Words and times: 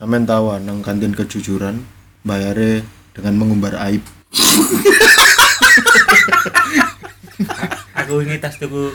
Sampean 0.00 0.24
tahu 0.24 0.48
ah, 0.48 0.56
nang 0.56 0.80
kantin 0.80 1.12
kejujuran 1.12 1.84
bayare 2.24 2.80
dengan 3.12 3.36
mengumbar 3.36 3.76
aib. 3.84 4.00
Aku 8.00 8.24
ini 8.24 8.40
tas 8.40 8.56
tuku 8.56 8.88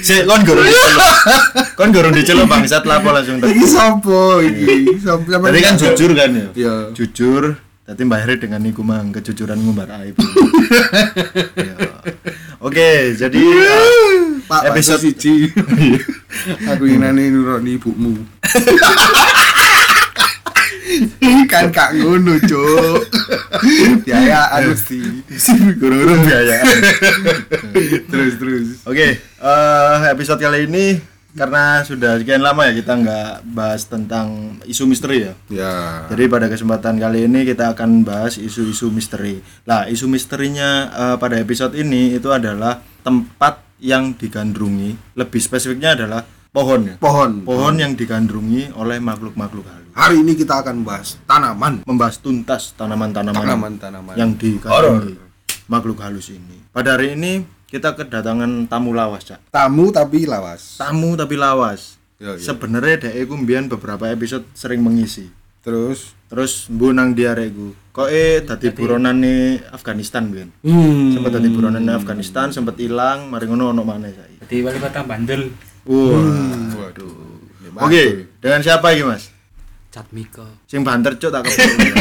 Sik 0.00 0.24
kon 0.24 0.40
diceluk. 0.40 1.12
Kon 1.76 1.92
gorong 1.92 2.16
diceluk 2.16 2.48
bangsat 2.48 2.88
lapo 2.88 3.12
langsung 3.12 3.36
tak. 3.36 3.52
Iki 3.52 3.66
sapa 3.68 4.20
iki? 4.40 4.96
Sampe 4.96 5.28
Tadi 5.36 5.60
kan 5.60 5.74
jujur 5.76 6.10
kan 6.16 6.30
ya? 6.32 6.48
Iya. 6.56 6.74
Jujur, 6.96 7.60
tadi 7.84 8.02
bayare 8.08 8.40
dengan 8.40 8.64
niku 8.64 8.80
mang 8.80 9.12
kejujuran 9.12 9.60
ngumbar 9.60 9.92
aib. 10.00 10.16
Iya. 11.60 11.76
Oke, 12.64 13.12
jadi 13.12 13.36
uh, 13.36 14.40
Pak 14.48 14.72
episode- 14.72 15.04
siji. 15.04 15.52
Aku 16.72 16.88
inane 16.88 17.28
nuroni 17.28 17.76
ibumu. 17.76 18.16
kan 21.52 21.68
kak 21.72 21.96
ngono, 21.98 22.36
Cuk. 22.42 23.00
Biayaan 24.04 24.72
mesti. 24.72 25.00
gurung-gurung 25.76 26.20
biaya. 26.26 26.62
Terus 28.10 28.34
terus. 28.40 28.66
Oke, 28.88 29.20
eh, 29.20 29.96
episode 30.10 30.40
kali 30.40 30.66
ini 30.68 30.98
karena 31.36 31.84
sudah 31.84 32.16
sekian 32.16 32.40
lama 32.40 32.64
ya 32.64 32.72
kita 32.72 32.96
nggak 32.96 33.30
bahas 33.52 33.84
tentang 33.84 34.56
isu 34.64 34.88
misteri 34.88 35.28
ya. 35.28 35.32
Ya. 35.52 35.74
Jadi 36.08 36.32
pada 36.32 36.48
kesempatan 36.48 36.96
kali 36.96 37.28
ini 37.28 37.44
kita 37.44 37.76
akan 37.76 38.08
bahas 38.08 38.40
isu-isu 38.40 38.88
misteri. 38.88 39.44
Lah, 39.68 39.84
isu 39.86 40.08
misterinya 40.08 40.88
eh, 40.90 41.16
pada 41.20 41.36
episode 41.36 41.76
ini 41.76 42.16
itu 42.16 42.32
adalah 42.32 42.80
tempat 43.04 43.60
yang 43.84 44.16
digandrungi. 44.16 44.96
Lebih 45.12 45.40
spesifiknya 45.44 45.92
adalah 45.92 46.24
pohon 46.56 46.80
ya. 46.88 46.94
Pohon. 46.96 47.44
Pohon 47.44 47.74
yang 47.76 47.92
digandrungi 47.92 48.72
oleh 48.72 48.96
makhluk-makhluk 48.96 49.68
halus. 49.68 49.92
Hari 49.92 50.24
ini 50.24 50.32
kita 50.32 50.64
akan 50.64 50.80
bahas 50.88 51.20
tanaman. 51.28 51.84
Membahas 51.84 52.16
tuntas 52.16 52.72
tanaman-tanaman 52.80 53.36
Tanaman-tanaman. 53.36 54.14
yang 54.16 54.32
digandrungi 54.32 55.20
makhluk 55.68 56.00
halus 56.00 56.32
ini. 56.32 56.64
Pada 56.72 56.96
hari 56.96 57.12
ini 57.12 57.44
kita 57.68 57.92
kedatangan 57.92 58.72
tamu 58.72 58.96
lawas, 58.96 59.28
Cak. 59.28 59.52
Tamu 59.52 59.92
tapi 59.92 60.24
lawas. 60.24 60.80
Tamu 60.80 61.12
tapi 61.12 61.36
lawas. 61.36 62.00
Yo, 62.16 62.32
yo. 62.32 62.40
Sebenarnya 62.40 63.08
dek 63.08 63.28
iku 63.28 63.36
mbiyen 63.36 63.68
beberapa 63.68 64.08
episode 64.08 64.48
sering 64.56 64.80
mengisi. 64.80 65.28
Terus 65.60 66.16
Terus 66.26 66.66
mbu 66.66 66.90
nang 66.90 67.14
diarek 67.14 67.54
Kok 67.94 68.08
eh 68.10 68.42
dadi 68.42 68.74
buronane 68.74 69.62
Afghanistan 69.70 70.26
mbiyen. 70.26 70.50
hmm. 70.64 71.14
Sempat 71.16 71.30
dadi 71.38 71.48
buronane 71.54 71.92
Afghanistan, 71.94 72.50
sempat 72.50 72.76
hilang, 72.82 73.30
mari 73.30 73.46
ngono 73.46 73.70
ono 73.70 73.82
maneh 73.86 74.10
saiki. 74.12 74.36
di 74.46 74.62
wali 74.62 74.78
kota 74.78 75.02
Bandel 75.06 75.48
Wah. 75.86 76.82
Waduh. 76.82 77.14
Oke, 77.76 78.04
dengan 78.38 78.60
siapa 78.60 78.90
iki, 78.92 79.04
Mas? 79.04 79.30
Cat 79.92 80.08
Miko 80.12 80.44
Sing 80.68 80.84
banter 80.84 81.16
cuk 81.16 81.32
tak. 81.32 81.48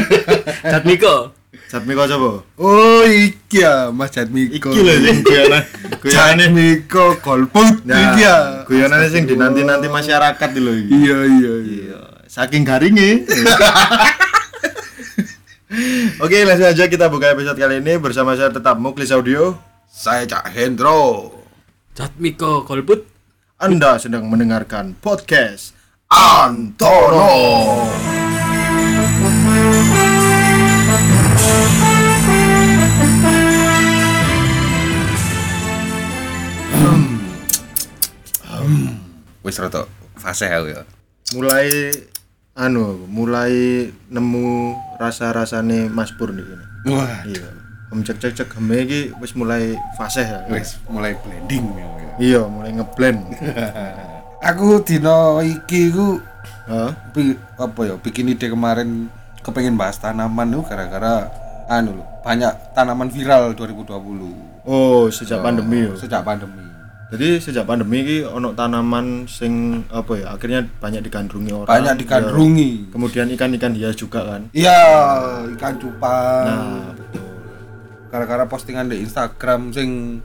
Cat 0.73 0.83
Miko 0.83 1.31
Jatmiko 1.65 2.03
sapa? 2.03 2.43
Oh 2.59 3.01
iki 3.07 3.63
ya 3.63 3.87
Mas 3.89 4.11
Jatmiko. 4.11 4.67
Iki 4.67 4.79
lho 4.83 4.93
sing 4.99 5.17
guyonan. 5.25 5.63
Guyonane 6.03 6.43
Jatmiko 6.45 7.05
golput 7.23 7.87
Nah, 7.87 7.95
iki 8.13 8.21
ya. 8.21 8.37
guyonane 8.67 9.07
sing 9.07 9.23
dinanti-nanti 9.23 9.87
masyarakat 9.87 10.49
iki 10.51 10.59
lho 10.59 10.73
iki. 10.75 10.91
Iya 10.91 11.17
iya 11.23 11.23
iya. 11.25 11.53
Iya, 11.63 11.99
saking 12.27 12.67
garingnya. 12.67 13.23
Oke, 16.23 16.45
langsung 16.47 16.69
aja 16.69 16.85
kita 16.87 17.09
buka 17.09 17.33
episode 17.33 17.57
kali 17.57 17.81
ini 17.81 17.97
bersama 17.97 18.37
saya 18.37 18.53
tetap 18.53 18.77
Muklis 18.77 19.11
Audio. 19.11 19.57
Saya 19.87 20.23
Cak 20.23 20.51
Hendro. 20.51 21.31
Cat 21.95 22.11
Miko 22.19 22.63
golput 22.63 23.07
Anda 23.55 23.95
sedang 23.95 24.27
mendengarkan 24.27 24.99
podcast 24.99 25.71
Antono. 26.11 27.31
Wis 39.45 39.61
rada 39.61 39.85
fase 40.17 40.49
aku 40.49 40.67
ya. 40.73 40.81
mulai 41.33 41.69
anu 42.57 43.05
mulai 43.09 43.89
nemu 44.09 44.73
rasa-rasane 44.97 45.89
Mas 45.89 46.13
Pur 46.15 46.31
nih 46.33 46.45
ini. 46.45 46.65
Wah, 46.89 47.21
Iya. 47.25 47.49
Cek 47.97 48.17
cek 48.17 48.33
cek 48.33 48.49
heme 48.55 48.75
iki 48.81 48.99
wis 49.15 49.31
mulai 49.31 49.63
fase 49.93 50.19
ya. 50.21 50.43
wis 50.49 50.75
mulai 50.85 51.15
blending 51.17 51.65
ya. 51.71 51.87
Iya, 52.15 52.41
mulai 52.45 52.71
ngeblend. 52.73 53.19
Aku 54.49 54.79
dino 54.81 55.39
iki 55.39 55.89
ku 55.89 56.19
pi- 57.11 57.39
apa 57.55 57.79
ya 57.81 57.95
bikin 57.95 58.29
ide 58.29 58.47
kemarin 58.47 59.07
kepengen 59.39 59.75
bahas 59.75 59.95
tanaman 59.95 60.49
tuh 60.51 60.63
gara-gara 60.63 61.29
anu 61.65 61.97
loh, 61.97 62.07
banyak 62.21 62.49
tanaman 62.71 63.09
viral 63.09 63.53
2020 63.53 64.65
Oh, 64.65 65.05
sejak 65.07 65.41
pandemi 65.41 65.85
ya. 65.85 65.93
sejak 65.93 66.21
pandemi. 66.21 66.61
Jadi 67.05 67.37
sejak 67.37 67.65
pandemi 67.65 68.01
ini 68.01 68.17
ono 68.21 68.49
tanaman 68.51 69.25
sing 69.25 69.85
apa 69.87 70.13
ya 70.15 70.33
akhirnya 70.33 70.65
banyak 70.75 71.05
digandrungi 71.05 71.53
orang. 71.53 71.69
Banyak 71.69 71.95
digandrungi. 72.01 72.69
Ya. 72.81 72.89
Kemudian 72.89 73.27
ikan-ikan 73.29 73.73
hias 73.73 73.93
juga 73.93 74.25
kan. 74.25 74.49
Iya, 74.51 74.81
ikan 75.53 75.73
cupang. 75.77 76.45
Nah. 76.45 76.89
Gara-gara 78.15 78.47
postingan 78.47 78.87
di 78.87 79.03
Instagram 79.03 79.75
sing 79.75 80.23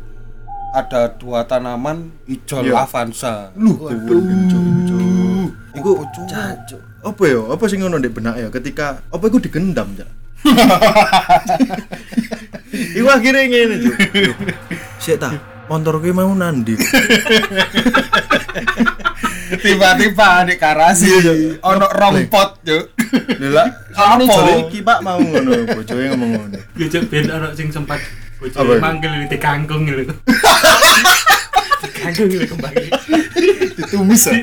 ada 0.70 1.10
dua 1.10 1.42
tanaman 1.42 2.14
hijau 2.22 2.62
Iya. 2.62 2.86
lavansa. 2.86 3.50
Lu. 3.58 3.74
Iku 5.74 5.90
Apa, 5.98 6.06
Cuk? 6.14 6.24
cancuk. 6.30 6.78
Apa 7.02 7.22
ya? 7.26 7.42
Apa 7.50 7.64
sing 7.66 7.82
ngono 7.82 7.98
ndek 7.98 8.14
benak 8.14 8.38
ya 8.38 8.46
ketika 8.46 9.02
apa 9.02 9.24
iku 9.26 9.42
digendam, 9.42 9.90
Cak? 9.98 10.06
iku 12.94 13.08
akhirnya 13.10 13.42
ngene, 13.50 13.76
Cuk. 13.82 13.96
Sik 15.02 15.18
ta, 15.18 15.34
motor 15.66 15.98
kuwi 15.98 16.14
mau 16.14 16.30
nandi. 16.30 16.78
Tiba-tiba 19.50 20.46
di 20.46 20.54
karasi 20.54 21.10
ono 21.58 21.86
rompot, 21.90 22.62
Cuk. 22.62 22.84
Lha, 23.42 23.64
Apa? 23.98 24.22
jare 24.22 24.52
iki 24.70 24.86
Pak 24.86 25.02
mau 25.02 25.18
ngono, 25.18 25.66
bojoe 25.66 26.04
ngomong 26.14 26.30
ngono. 26.38 26.58
Yo 26.78 26.86
cek 26.86 27.10
ben 27.10 27.26
ono 27.26 27.50
sing 27.58 27.74
sempat 27.74 27.98
itu? 28.38 28.56
manggil 28.78 29.26
di 29.26 29.38
kangkung 29.40 29.90
lho. 29.90 30.06
Kangkung 32.00 32.30
lho 32.30 32.46
kembali. 32.46 32.86
Ditumis 33.74 34.30
ah. 34.30 34.38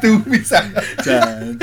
Tumis. 0.00 0.48
Jan. 1.04 1.54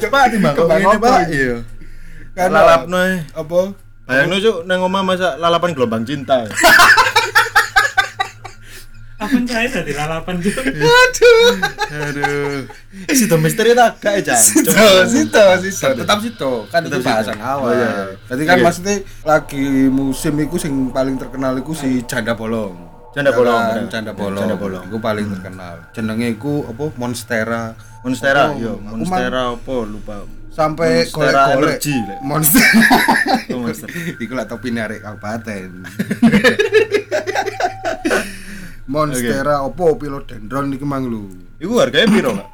Coba 0.00 0.18
timbang 0.32 0.54
Kembang 0.56 0.96
Pak. 0.96 1.28
Iya. 1.28 1.60
Kan 2.36 2.48
Lalapno 2.48 2.96
apa? 3.36 3.60
Bayangno 4.08 4.36
cuk 4.40 4.56
nang 4.64 4.80
omah 4.82 5.04
masa 5.04 5.36
lalapan 5.36 5.76
gelombang 5.76 6.02
cinta. 6.08 6.48
Apa 9.20 9.38
saya 9.46 9.68
tadi 9.70 9.92
lalapan 9.94 10.42
juga. 10.42 10.66
Aduh. 10.66 11.54
Aduh. 12.12 12.60
Situ 13.16 13.34
misteri 13.36 13.72
tak 13.72 13.96
gak 13.98 14.12
ya? 14.20 14.36
Situ, 14.36 14.70
situ, 15.08 15.44
situ. 15.64 15.88
Tetap 15.96 16.18
situ. 16.20 16.52
Kan 16.68 16.80
itu 16.84 16.96
bahasan 17.00 17.34
situ. 17.34 17.42
awal. 17.42 17.64
Oh, 17.64 17.72
iya. 17.72 17.90
Jadi 18.28 18.42
kan 18.44 18.56
Oke. 18.56 18.64
maksudnya 18.68 18.94
lagi 19.24 19.64
musim 19.88 20.32
itu 20.36 20.56
sing 20.60 20.72
paling 20.90 21.16
terkenal 21.16 21.56
itu 21.56 21.72
si 21.72 21.88
Janda 22.04 22.32
Bolong. 22.32 22.92
Janda 23.12 23.28
Ya 23.28 23.36
Bolong, 23.36 23.60
kan? 23.60 23.84
Janda 23.88 24.12
Bolong. 24.12 24.40
Janda 24.40 24.56
Bolong. 24.56 24.84
Iku 24.88 24.96
paling 24.96 25.26
terkenal. 25.30 25.74
Jenenge 25.92 26.26
iku 26.30 26.64
apa? 26.64 26.84
Monstera. 26.96 27.62
Monstera, 28.02 28.56
yo, 28.56 28.80
Monstera 28.80 29.52
apa 29.52 29.74
lupa. 29.84 30.24
Sampai 30.48 31.04
Monstera 31.04 31.48
golek-golek. 31.48 31.76
energi, 31.76 31.96
Lek. 32.02 32.18
Monster. 32.20 32.66
Oh, 33.52 33.58
Monster. 33.64 33.88
Iku 34.16 34.32
lah 34.32 34.44
topi 34.44 34.68
narik 34.68 35.00
kabupaten. 35.00 35.68
Monstera 38.90 39.62
opo 39.62 39.94
philodendron 39.94 40.74
iki 40.74 40.82
mang 40.82 41.06
lho. 41.06 41.30
Iku 41.62 41.78
harganya 41.78 42.10
piro, 42.10 42.30
Kak? 42.34 42.48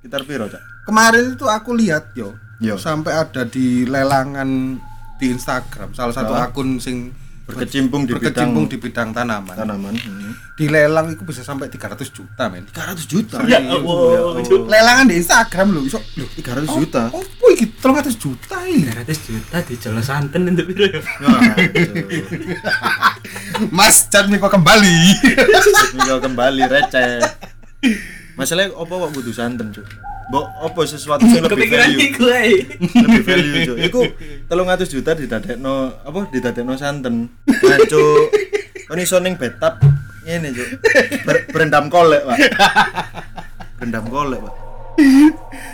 Sekitar 0.00 0.22
piro, 0.24 0.44
Cak? 0.48 0.62
Kemarin 0.88 1.34
itu 1.34 1.44
aku 1.50 1.74
lihat 1.74 2.14
yo, 2.14 2.38
Yo. 2.62 2.78
sampai 2.78 3.12
ada 3.12 3.42
di 3.44 3.84
lelangan 3.84 4.78
di 5.16 5.26
Instagram 5.32 5.92
salah 5.92 6.14
satu 6.14 6.32
Oh. 6.32 6.40
akun 6.40 6.78
sing 6.78 7.10
Berkecimpung 7.46 8.10
di 8.10 8.12
berkecimpung 8.12 8.66
bidang 8.66 8.74
di 8.74 8.76
bidang 8.82 9.08
tanaman. 9.14 9.54
tanaman. 9.54 9.94
Hmm. 9.94 10.34
Dilelang 10.58 11.14
itu 11.14 11.22
bisa 11.22 11.46
sampai 11.46 11.70
300 11.70 12.10
juta, 12.10 12.50
men. 12.50 12.66
300 12.66 13.06
juta. 13.06 13.38
Ya 13.46 13.62
Allah. 13.62 14.42
Lelangan 14.42 15.06
di 15.06 15.22
Instagram 15.22 15.70
lho, 15.70 15.86
iso 15.86 16.02
lho 16.18 16.26
300 16.26 16.66
juta. 16.66 17.02
Oh, 17.14 17.22
oh 17.22 17.50
iki 17.54 17.70
300 17.78 18.18
juta 18.18 18.58
iki. 18.66 18.90
300 18.90 19.28
juta 19.30 19.56
di 19.62 19.74
Jolo 19.78 20.02
Santen 20.02 20.42
untuk 20.50 20.66
piro 20.66 20.90
ya? 20.90 20.98
Mas 23.76 24.10
Chan 24.10 24.26
Miko 24.26 24.50
kembali. 24.50 24.98
Tinggal 25.94 26.18
kembali 26.18 26.66
receh. 26.66 27.22
Masalahnya 28.34 28.74
apa 28.74 28.90
kok 28.90 29.10
butuh 29.16 29.32
santen, 29.32 29.72
Cuk? 29.72 29.86
Mbok 30.26 30.46
apa 30.58 30.80
sesuatu 30.84 31.22
yang 31.22 31.46
lebih 31.46 31.70
value? 31.70 32.00
iku 32.10 32.24
ae. 32.34 32.66
lebih 33.06 33.22
value 33.22 33.54
cuk. 33.62 33.76
Iku 33.78 34.00
300 34.50 34.90
juta 34.90 35.10
didadekno 35.14 35.74
apa 36.02 36.18
didadekno 36.34 36.74
santen. 36.74 37.30
Nah 37.46 37.78
cuk. 37.86 38.26
Kon 38.90 38.98
iso 38.98 39.22
ning 39.22 39.38
bathtub 39.38 39.78
ngene 40.26 40.50
cuk. 40.50 40.68
Ber- 41.22 41.46
berendam 41.54 41.86
kolek 41.86 42.26
pak. 42.26 42.38
Berendam 43.78 44.04
kolek 44.10 44.40
pak 44.42 44.54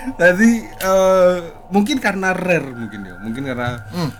Tadi 0.02 0.50
eh, 0.66 1.37
mungkin 1.70 1.96
karena 2.02 2.34
rare 2.34 2.69
mungkin 2.75 3.00
ya, 3.06 3.14
mungkin 3.22 3.43
karena 3.46 3.78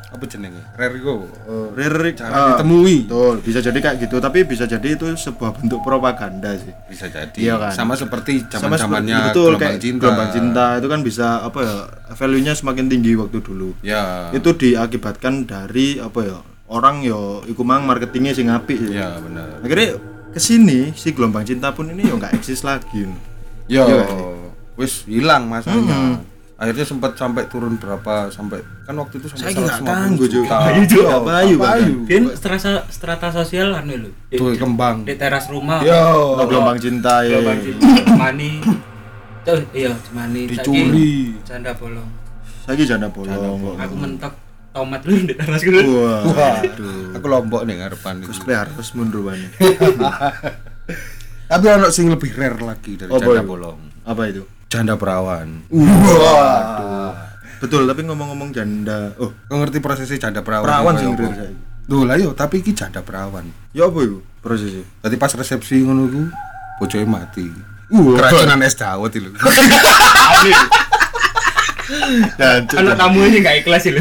apa 0.09 0.25
jenenge? 0.31 0.63
Rare 0.79 0.95
iku 0.97 1.27
eh, 1.27 1.69
Rare 1.75 2.11
jarang 2.15 2.33
ah, 2.33 2.49
ditemui. 2.55 3.11
Betul, 3.11 3.35
bisa 3.43 3.59
jadi 3.59 3.79
kayak 3.79 3.97
gitu, 4.07 4.17
tapi 4.23 4.47
bisa 4.47 4.65
jadi 4.65 4.89
itu 4.95 5.05
sebuah 5.11 5.59
bentuk 5.59 5.83
propaganda 5.83 6.55
sih. 6.55 6.71
Bisa 6.87 7.11
jadi. 7.11 7.39
Iya 7.39 7.55
kan? 7.59 7.73
Sama 7.75 7.95
seperti 7.99 8.47
zaman-zamannya 8.47 9.35
betul 9.35 9.55
gelombang 9.55 9.75
kayak 9.75 9.83
cinta. 9.83 10.01
gelombang 10.01 10.31
cinta 10.31 10.67
itu 10.79 10.89
kan 10.89 11.01
bisa 11.03 11.27
apa 11.43 11.59
ya 11.61 11.77
value-nya 12.15 12.53
semakin 12.55 12.87
tinggi 12.87 13.13
waktu 13.19 13.39
dulu. 13.43 13.75
Ya. 13.83 14.31
Itu 14.31 14.55
diakibatkan 14.55 15.51
dari 15.51 15.99
apa 15.99 16.21
ya 16.23 16.39
orang 16.73 17.05
yo 17.05 17.45
iku 17.45 17.67
mang 17.67 17.85
marketingnya 17.85 18.33
sing 18.33 18.49
apik 18.49 18.79
sih. 18.79 18.97
Ya 18.97 19.19
benar. 19.19 19.61
Akhirnya 19.61 19.99
ke 20.33 20.41
sini 20.41 20.97
si 20.97 21.13
gelombang 21.13 21.45
cinta 21.45 21.75
pun 21.75 21.91
ini 21.91 22.09
yo 22.09 22.17
nggak 22.17 22.39
eksis 22.39 22.65
lagi. 22.65 23.05
Ya, 23.71 23.87
Iya, 23.87 24.05
wis 24.83 25.07
hilang 25.07 25.47
masanya. 25.47 26.19
Akhirnya 26.55 26.83
sempat 26.85 27.15
sampai 27.15 27.47
turun 27.47 27.75
berapa 27.75 28.27
sampai 28.29 28.63
kan 28.85 28.95
waktu 28.95 29.19
itu 29.19 29.27
sampai 29.27 29.43
Saya 29.45 29.55
nggak 29.57 29.79
150 29.79 29.87
kanggo 29.89 30.25
juga. 30.25 30.35
juta. 30.37 30.57
Payu 30.61 30.83
juga, 30.85 31.03
Iya, 31.11 31.19
payu, 31.21 31.55
payu. 31.57 31.95
Biyen 32.05 32.25
strata 32.33 32.59
strata 32.87 33.29
sosial 33.31 33.69
anu 33.73 33.95
lho. 33.97 34.11
Di- 34.29 34.39
Tuh 34.39 34.55
kembang. 34.55 35.03
Di 35.03 35.15
teras 35.17 35.47
rumah. 35.47 35.83
Yo, 35.83 35.91
Oh, 36.37 36.47
gelombang 36.47 36.79
cinta 36.79 37.23
ya. 37.23 37.35
Gelombang 37.35 37.59
cinta. 37.61 37.87
Mani. 38.15 38.51
Oh, 39.43 39.59
iya, 39.73 39.91
mani. 40.11 40.47
Dicuri. 40.47 41.35
Janda 41.43 41.75
bolong. 41.75 42.07
Saiki 42.63 42.85
janda 42.85 43.11
bolong. 43.11 43.75
Aku 43.75 43.95
mentok 43.97 44.31
tomat 44.71 45.03
dulu 45.03 45.19
di 45.27 45.35
teras 45.35 45.59
gue. 45.61 45.83
Wah, 45.83 46.23
Waduh. 46.23 47.19
Aku 47.19 47.27
lombok 47.27 47.67
nih 47.67 47.75
ngarepan 47.77 48.23
itu. 48.23 48.31
cosplay 48.31 48.55
harus 48.55 48.87
mundur. 48.95 49.35
Tapi 51.45 51.65
ono 51.69 51.91
sing 51.91 52.07
lebih 52.07 52.33
rare 52.33 52.63
lagi 52.63 52.95
dari 52.95 53.11
Apa 53.11 53.19
janda 53.21 53.43
bolong. 53.43 53.79
Apa 54.03 54.23
itu? 54.25 54.47
Janda 54.73 54.97
perawan. 54.97 55.69
Waduh. 55.69 57.13
Betul, 57.61 57.85
tapi 57.85 58.09
ngomong-ngomong 58.09 58.57
janda, 58.57 59.13
oh, 59.21 59.29
Kau 59.45 59.61
ngerti 59.61 59.85
prosesnya 59.85 60.17
janda 60.17 60.41
perawan? 60.41 60.65
perawan 60.65 60.97
sing 60.97 61.13
apa? 61.13 61.21
real 61.21 61.35
saiki. 61.37 61.61
Duh 61.85 62.09
lah 62.09 62.17
yo, 62.17 62.33
tapi 62.33 62.65
iki 62.65 62.73
janda 62.73 63.05
perawan. 63.05 63.45
Ya 63.77 63.85
apa 63.85 64.01
itu 64.01 64.25
prosesnya? 64.41 64.81
Tadi 65.05 65.21
pas 65.21 65.29
resepsi 65.29 65.85
ngono 65.85 66.09
iku 66.09 66.23
bojoke 66.81 67.05
mati. 67.05 67.45
Uh, 67.93 68.17
keracunan 68.17 68.65
es 68.65 68.73
dawet 68.73 69.13
itu. 69.13 69.29
Dan 72.41 72.65
Anak 72.73 72.97
tamu 72.97 73.29
ini 73.29 73.45
gak 73.45 73.61
ikhlas 73.61 73.85
sih 73.85 73.93
lho. 73.93 74.01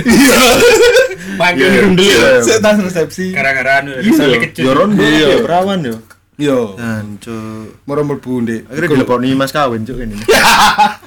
Panggil 1.36 1.68
minum 1.68 2.00
dulu. 2.00 2.16
Saya 2.40 2.64
tas 2.64 2.80
resepsi. 2.80 3.36
Gara-gara 3.36 3.84
anu 3.84 4.00
soalnya 4.16 4.40
kecut. 4.48 4.64
Yo 4.64 4.72
rondo 4.72 5.04
ya 5.04 5.44
perawan 5.44 5.84
yo. 5.84 6.00
Yo, 6.42 6.74
Dan 6.74 7.22
cuk. 7.22 7.86
mau 7.86 7.94
mlebu 7.96 8.32
ndek. 8.42 8.60
Akhirnya 8.66 8.90
dileboni 8.98 9.30
mas 9.32 9.50
kawin 9.50 9.86
cuk 9.86 9.98
ini. 10.02 10.18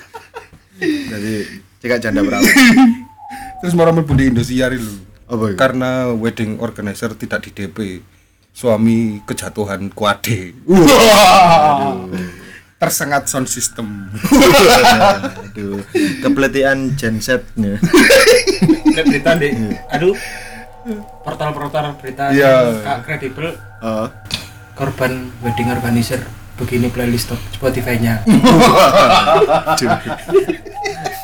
Jadi 1.11 1.33
cekak 1.79 1.99
janda 1.99 2.23
perawan. 2.23 2.47
Terus 3.59 3.73
mau 3.75 3.85
mlebu 3.85 4.13
di 4.15 4.25
Indosiar 4.31 4.71
lu. 4.71 4.95
Apa 5.27 5.45
itu? 5.51 5.57
Karena 5.57 5.91
wedding 6.09 6.59
organizer 6.59 7.11
tidak 7.15 7.43
di 7.43 7.51
DP. 7.51 7.79
Suami 8.55 9.19
kejatuhan 9.25 9.91
kuade. 9.91 10.55
Tersengat 12.75 13.27
sound 13.27 13.49
system. 13.49 14.13
Aduh, 15.41 15.81
kepelitian 16.21 16.93
gensetnya. 16.95 17.81
Lihat 18.87 19.05
berita 19.09 19.31
deh. 19.35 19.51
Aduh. 19.91 20.15
Portal-portal 21.25 21.97
berita 21.97 22.29
Iya. 22.29 22.77
yang 22.79 23.01
kredibel 23.01 23.57
Oh. 23.81 24.05
Korban 24.75 25.13
wedding 25.41 25.69
organizer 25.69 26.21
begini 26.55 26.87
playlist 26.87 27.29
top 27.29 27.41
Spotify-nya. 27.53 28.23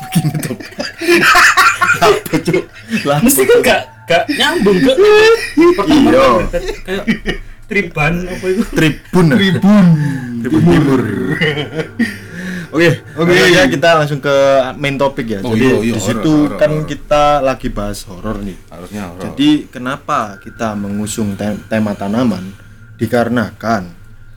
Begini 0.01 0.35
tuh. 0.37 0.55
Apa? 1.97 2.39
Lah 3.05 3.17
Mesti 3.21 3.43
kan 3.45 3.59
gak 3.61 3.81
gak 4.03 4.23
nyambung 4.29 4.77
ke 4.77 4.91
pertama 5.73 6.09
Iya. 6.09 6.27
berita 6.37 6.59
kayak 6.81 7.03
triban 7.65 8.13
apa 8.27 8.45
itu? 8.45 8.63
Tribun. 8.69 9.25
Tribun. 9.29 9.85
Tribun 10.41 10.61
Timur. 10.65 11.01
Oke, 12.71 12.87
oke 13.13 13.35
ya 13.51 13.67
kita 13.67 13.89
langsung 13.97 14.19
ke 14.19 14.31
main 14.75 14.95
topik 14.95 15.27
ya. 15.27 15.39
Oh, 15.41 15.51
Jadi 15.51 15.59
iya, 15.61 15.75
iya, 15.81 15.91
di 15.91 16.01
situ 16.01 16.33
horor, 16.47 16.55
kan 16.55 16.71
horor. 16.73 16.87
kita 16.87 17.23
lagi 17.41 17.67
bahas 17.67 17.99
horor 18.03 18.39
nih. 18.39 18.55
Harusnya 18.67 19.01
horor. 19.07 19.23
Jadi 19.25 19.49
kenapa 19.67 20.17
kita 20.39 20.71
mengusung 20.73 21.35
te- 21.35 21.59
tema 21.67 21.91
tanaman? 21.93 22.51
Dikarenakan 23.01 23.83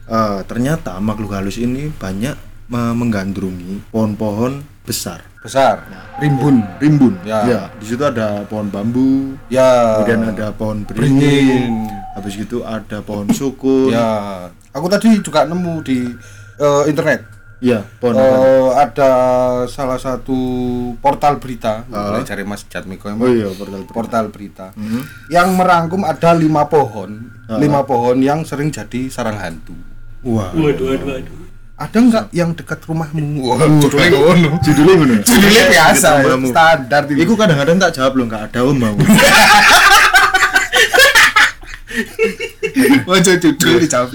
eh, 0.05 0.39
ternyata 0.43 0.97
makhluk 0.97 1.31
halus 1.31 1.55
ini 1.55 1.89
banyak 1.91 2.33
me- 2.65 2.95
menggandrungi 2.95 3.85
pohon-pohon 3.89 4.65
besar. 4.81 5.21
besar. 5.37 5.85
Rimbun. 6.17 6.65
Rimbun. 6.79 7.21
Ya. 7.21 7.69
Di 7.71 7.85
situ 7.85 8.01
ada 8.01 8.41
pohon 8.43 8.65
bambu, 8.65 9.37
Ya. 9.45 10.01
kemudian 10.01 10.25
ada 10.27 10.49
pohon 10.49 10.81
beringin. 10.81 11.85
habis 12.17 12.33
itu 12.35 12.65
ada 12.65 13.01
pohon 13.01 13.29
sukun. 13.29 13.93
Ya. 13.93 14.49
Aku 14.71 14.87
tadi 14.87 15.13
juga 15.19 15.45
nemu 15.45 15.81
di 15.81 16.09
eh, 16.55 16.83
internet. 16.87 17.21
Iya, 17.61 17.85
pohon? 17.99 18.15
Eh, 18.15 18.69
ada 18.73 19.11
salah 19.65 19.95
satu 19.95 20.35
portal 20.97 21.37
berita, 21.37 21.85
Ah. 21.87 22.19
cari 22.19 22.41
Mas 22.41 22.63
Jatmiko 22.63 23.07
Oh 23.07 23.25
iya, 23.27 23.47
portal 23.47 23.79
berita. 23.79 23.93
portal 23.93 24.25
berita 24.27 24.65
Mhm. 24.73 25.01
yang 25.29 25.53
merangkum 25.53 26.01
ada 26.01 26.33
lima 26.33 26.65
pohon. 26.65 27.34
Lima 27.45 27.85
pohon 27.85 28.17
yang 28.21 28.41
sering 28.41 28.73
jadi 28.73 29.09
sarang 29.09 29.37
hantu. 29.37 29.77
Wah. 30.25 30.49
Waduh, 30.57 30.97
waduh, 30.97 31.07
waduh. 31.13 31.37
Ada 31.75 31.97
nggak 31.99 32.25
yang 32.31 32.55
dekat 32.55 32.79
rumahmu? 32.87 33.43
Wah, 33.43 33.59
judulnya 33.67 34.09
ngono. 34.15 34.49
Judulnya 34.63 34.95
mana? 34.95 35.15
Judulnya 35.21 35.63
biasa, 35.69 36.09
ya, 36.23 36.39
standar. 36.47 37.03
itu. 37.11 37.19
Iku 37.27 37.33
kadang-kadang 37.35 37.77
tak 37.77 37.91
jawab 37.99 38.15
loh, 38.15 38.25
nggak 38.31 38.43
ada 38.49 38.59
om 38.63 38.77
mau. 38.79 38.95
Wajah 43.05 43.35
judul 43.39 43.83
dijawab. 43.83 44.11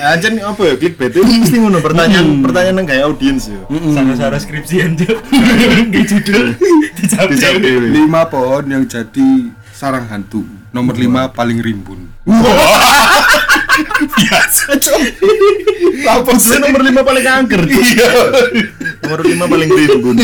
Aja 0.00 0.32
nih 0.32 0.40
apa 0.40 0.62
ya 0.64 0.74
clickbait 0.80 1.12
itu 1.12 1.20
mesti 1.20 1.60
ngono 1.60 1.84
pertanyaan 1.84 2.40
pertanyaan 2.40 2.80
yang 2.80 2.88
kayak 2.88 3.04
audiens 3.04 3.52
ya. 3.52 3.60
Sama-sama 3.68 4.40
skripsian 4.40 4.96
tuh. 4.96 5.20
Di 5.92 6.00
judul 6.08 6.56
dijawab 6.96 7.28
Dijawab. 7.36 7.60
Lima 7.92 8.24
pohon 8.32 8.64
yang 8.64 8.88
jadi 8.88 9.52
sarang 9.80 10.04
hantu. 10.04 10.44
Nomor 10.76 10.92
lima 10.92 11.32
paling 11.32 11.56
rimbun. 11.64 12.12
Biasa 14.12 14.76
cok. 14.76 15.00
Lapor 16.04 16.36
sih 16.36 16.56
nomor 16.60 16.80
5 16.84 17.00
paling 17.00 17.24
kanker. 17.24 17.60
Iya. 17.64 18.10
nomor 19.04 19.20
5 19.24 19.52
paling 19.52 19.70
rimbun. 19.72 20.16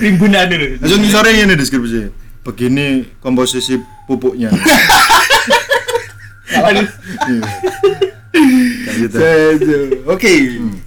Rimbunan 0.00 0.44
dulu. 0.48 0.66
Langsung 0.80 1.00
di 1.00 1.08
sore 1.08 1.32
ini 1.32 1.54
deskripsi. 1.56 2.12
Begini 2.44 3.16
komposisi 3.20 3.80
pupuknya. 4.04 4.52
Kayak 6.46 6.88
gitu. 9.00 9.18
Oke, 10.08 10.32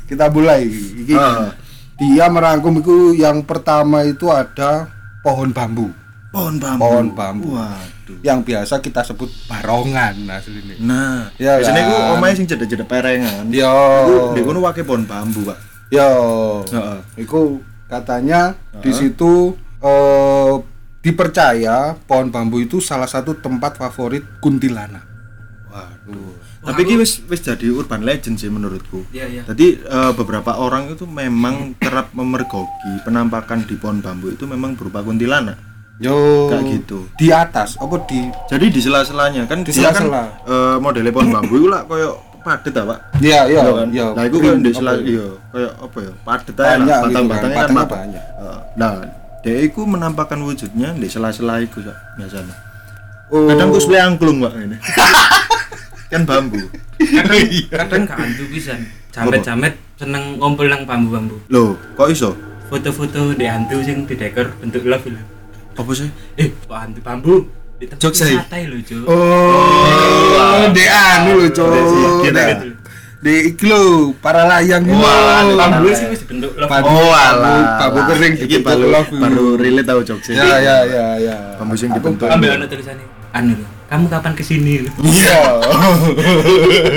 kita 0.07 0.29
mulai. 0.29 0.65
Iki, 0.69 1.13
Ah. 1.17 1.53
Dia 1.99 2.31
merangkum 2.31 2.79
itu 2.79 3.11
yang 3.19 3.43
pertama 3.43 4.07
itu 4.07 4.31
ada 4.31 4.87
pohon 5.19 5.51
bambu. 5.51 5.91
Pohon 6.29 6.61
bambu. 6.61 6.81
Pohon 6.85 7.07
bambu. 7.17 7.47
Waduh. 7.57 8.17
Yang 8.21 8.39
biasa 8.45 8.73
kita 8.85 9.01
sebut 9.01 9.29
barongan 9.49 10.29
aslinya. 10.29 10.77
Nah, 10.77 11.33
Ya 11.41 11.57
biasanya 11.57 11.81
kan? 11.81 11.89
ku 11.89 11.95
omahe 12.17 12.33
sing 12.37 12.45
cedek-cedek 12.45 12.85
perengan. 12.85 13.49
Yo. 13.49 13.65
Iku 14.05 14.37
di 14.37 14.41
kono 14.45 14.61
wake 14.61 14.85
pohon 14.85 15.09
bambu, 15.09 15.49
Pak. 15.49 15.57
Yo. 15.89 16.09
Heeh. 16.69 17.25
Iku 17.25 17.65
katanya 17.89 18.53
di 18.77 18.93
situ 18.93 19.57
eh, 19.81 20.53
dipercaya 21.01 21.97
pohon 22.05 22.29
bambu 22.29 22.61
itu 22.61 22.77
salah 22.77 23.09
satu 23.09 23.33
tempat 23.33 23.81
favorit 23.81 24.21
kuntilanak. 24.37 25.01
Waduh. 25.73 26.37
Tapi 26.59 26.85
ini 26.85 26.99
wis 26.99 27.23
wis 27.25 27.41
jadi 27.41 27.73
urban 27.73 28.05
legend 28.05 28.37
sih 28.37 28.53
menurutku. 28.53 29.01
Iya, 29.09 29.25
iya. 29.25 29.41
Jadi 29.49 29.81
eh, 29.81 30.11
beberapa 30.13 30.61
orang 30.61 30.93
itu 30.93 31.09
memang 31.09 31.73
kerap 31.81 32.13
memergoki 32.13 33.01
penampakan 33.01 33.65
di 33.65 33.73
pohon 33.81 33.97
bambu 33.97 34.29
itu 34.29 34.45
memang 34.45 34.77
berupa 34.77 35.01
kuntilanak. 35.01 35.57
Yo. 35.99 36.47
Kayak 36.47 36.63
gitu. 36.79 36.99
Di 37.19 37.27
atas 37.27 37.75
apa 37.75 37.95
di 38.07 38.31
Jadi 38.47 38.65
di 38.71 38.79
sela-selanya 38.79 39.43
kan 39.45 39.67
Di 39.67 39.71
kan 39.75 39.91
sela-sela. 39.99 40.23
eh, 40.47 40.75
modelnya 40.79 41.11
pohon 41.11 41.27
bambu 41.27 41.59
itu 41.59 41.67
lah 41.67 41.83
koyo 41.83 42.15
padet 42.39 42.71
ta, 42.71 42.87
Pak. 42.87 42.99
Iya, 43.19 43.51
iya, 43.51 43.61
Iya 43.61 43.71
kan? 43.75 43.87
iya. 43.91 44.07
Nah, 44.15 44.23
itu 44.23 44.37
kan 44.39 44.63
di 44.63 44.71
Apa 44.71 44.77
sela 44.79 44.91
ya? 44.95 45.01
iya, 45.03 45.27
koyo 45.51 45.69
apa 45.75 45.97
ya? 45.99 46.11
Padet 46.23 46.53
Banyak 46.55 46.87
lah, 46.87 46.99
gitu 47.03 47.11
kan, 47.11 47.23
batang-batangnya 47.27 47.83
kan 47.83 47.91
banyak. 47.91 48.23
Eh, 48.23 48.59
Nah, 48.79 48.91
dia 49.43 49.57
itu 49.59 49.81
menampakkan 49.83 50.39
wujudnya 50.39 50.89
di 50.95 51.07
sela-sela 51.11 51.59
itu 51.59 51.83
biasanya. 52.15 52.55
Oh. 53.29 53.45
Kadang 53.45 53.69
ku 53.69 53.79
angklung, 53.93 54.37
Pak 54.41 54.53
ini. 54.55 54.77
kan 56.11 56.21
bambu. 56.25 56.57
Kadang 56.97 57.39
kadang 57.69 58.01
gak 58.07 58.17
hantu 58.17 58.43
pisan. 58.49 58.79
Jamet-jamet 59.13 59.73
seneng 59.99 60.39
ngumpul 60.39 60.65
nang 60.71 60.87
bambu-bambu. 60.87 61.37
Loh, 61.51 61.77
kok 61.93 62.09
iso? 62.09 62.33
Foto-foto 62.71 63.35
di 63.35 63.45
hantu 63.45 63.81
sing 63.83 64.07
didekor 64.07 64.53
bentuk 64.63 64.87
love 64.87 65.05
lho. 65.05 65.38
Apa 65.79 65.91
sih? 65.95 66.09
Eh, 66.35 66.51
hantu 66.67 66.99
bambu? 66.99 67.35
Di 67.79 67.87
tempat 67.87 68.03
Jok, 68.03 68.11
say. 68.13 68.35
santai 68.35 68.67
lho, 68.67 68.75
Cuk. 68.83 69.07
Oh, 69.07 70.67
di 70.75 70.83
anu 70.83 71.39
lho, 71.39 71.47
Cok. 71.47 71.71
Kita- 72.21 72.47
Gitu. 72.51 72.67
Di 73.19 73.51
iki 73.51 73.63
lho, 73.65 74.11
para 74.15 74.43
layang 74.45 74.83
lho. 74.83 74.95
Wah, 74.95 75.43
Bambu 75.47 75.87
sih 75.91 76.07
wis 76.07 76.19
dibentuk 76.19 76.51
love. 76.55 76.67
Bambu. 76.67 76.87
Oh 76.89 77.11
alah. 77.11 77.79
Bambu 77.81 77.99
kering 78.09 78.33
Iki 78.35 78.43
dibentuk 78.45 78.63
baru 78.65 78.85
love. 78.89 79.11
baru 79.13 79.45
relate 79.55 79.87
tau 79.87 80.01
jokes 80.01 80.27
Ya 80.29 80.59
ya 80.59 80.77
ya 80.83 81.05
ya. 81.17 81.35
Bambu 81.55 81.75
sing 81.75 81.91
dibentuk. 81.91 82.27
Ambil 82.27 82.55
ana 82.55 82.65
tulisannya. 82.65 83.07
Anu 83.29 83.55
lho, 83.55 83.65
kamu 83.85 84.05
kapan 84.09 84.31
ke 84.33 84.41
sini? 84.41 84.83
lho? 84.83 84.91
Iya. 84.99 85.39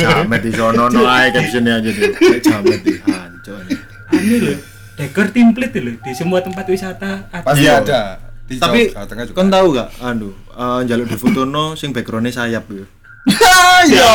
Jamet 0.01 0.41
di 0.41 0.51
sono 0.51 0.87
no 0.89 1.03
ae 1.05 1.31
caption 1.31 1.63
aja 1.65 1.91
tuh. 1.91 2.11
Jamet 2.41 2.81
di 2.81 2.95
hancur. 3.01 3.63
Anu 4.09 4.35
lho, 4.41 4.55
dekor 4.97 5.27
template 5.29 5.79
lho 5.79 5.93
di 5.97 6.11
semua 6.13 6.39
tempat 6.39 6.67
wisata 6.67 7.27
ada. 7.29 7.43
Pasti 7.43 7.63
Iya. 7.63 7.79
ada. 7.79 8.03
Di 8.53 8.61
Tapi 8.61 8.93
Jawa 8.93 9.07
Tengah 9.09 9.25
juga. 9.25 9.37
kan 9.41 9.49
tahu 9.49 9.67
gak 9.73 9.89
anu 9.99 10.29
eh, 10.53 10.79
njaluk 10.85 11.07
di 11.09 11.17
fotono 11.17 11.65
sing 11.73 11.89
backgroundnya 11.91 12.31
sayap 12.31 12.69
ya. 12.77 12.85
Ayo, 13.83 14.11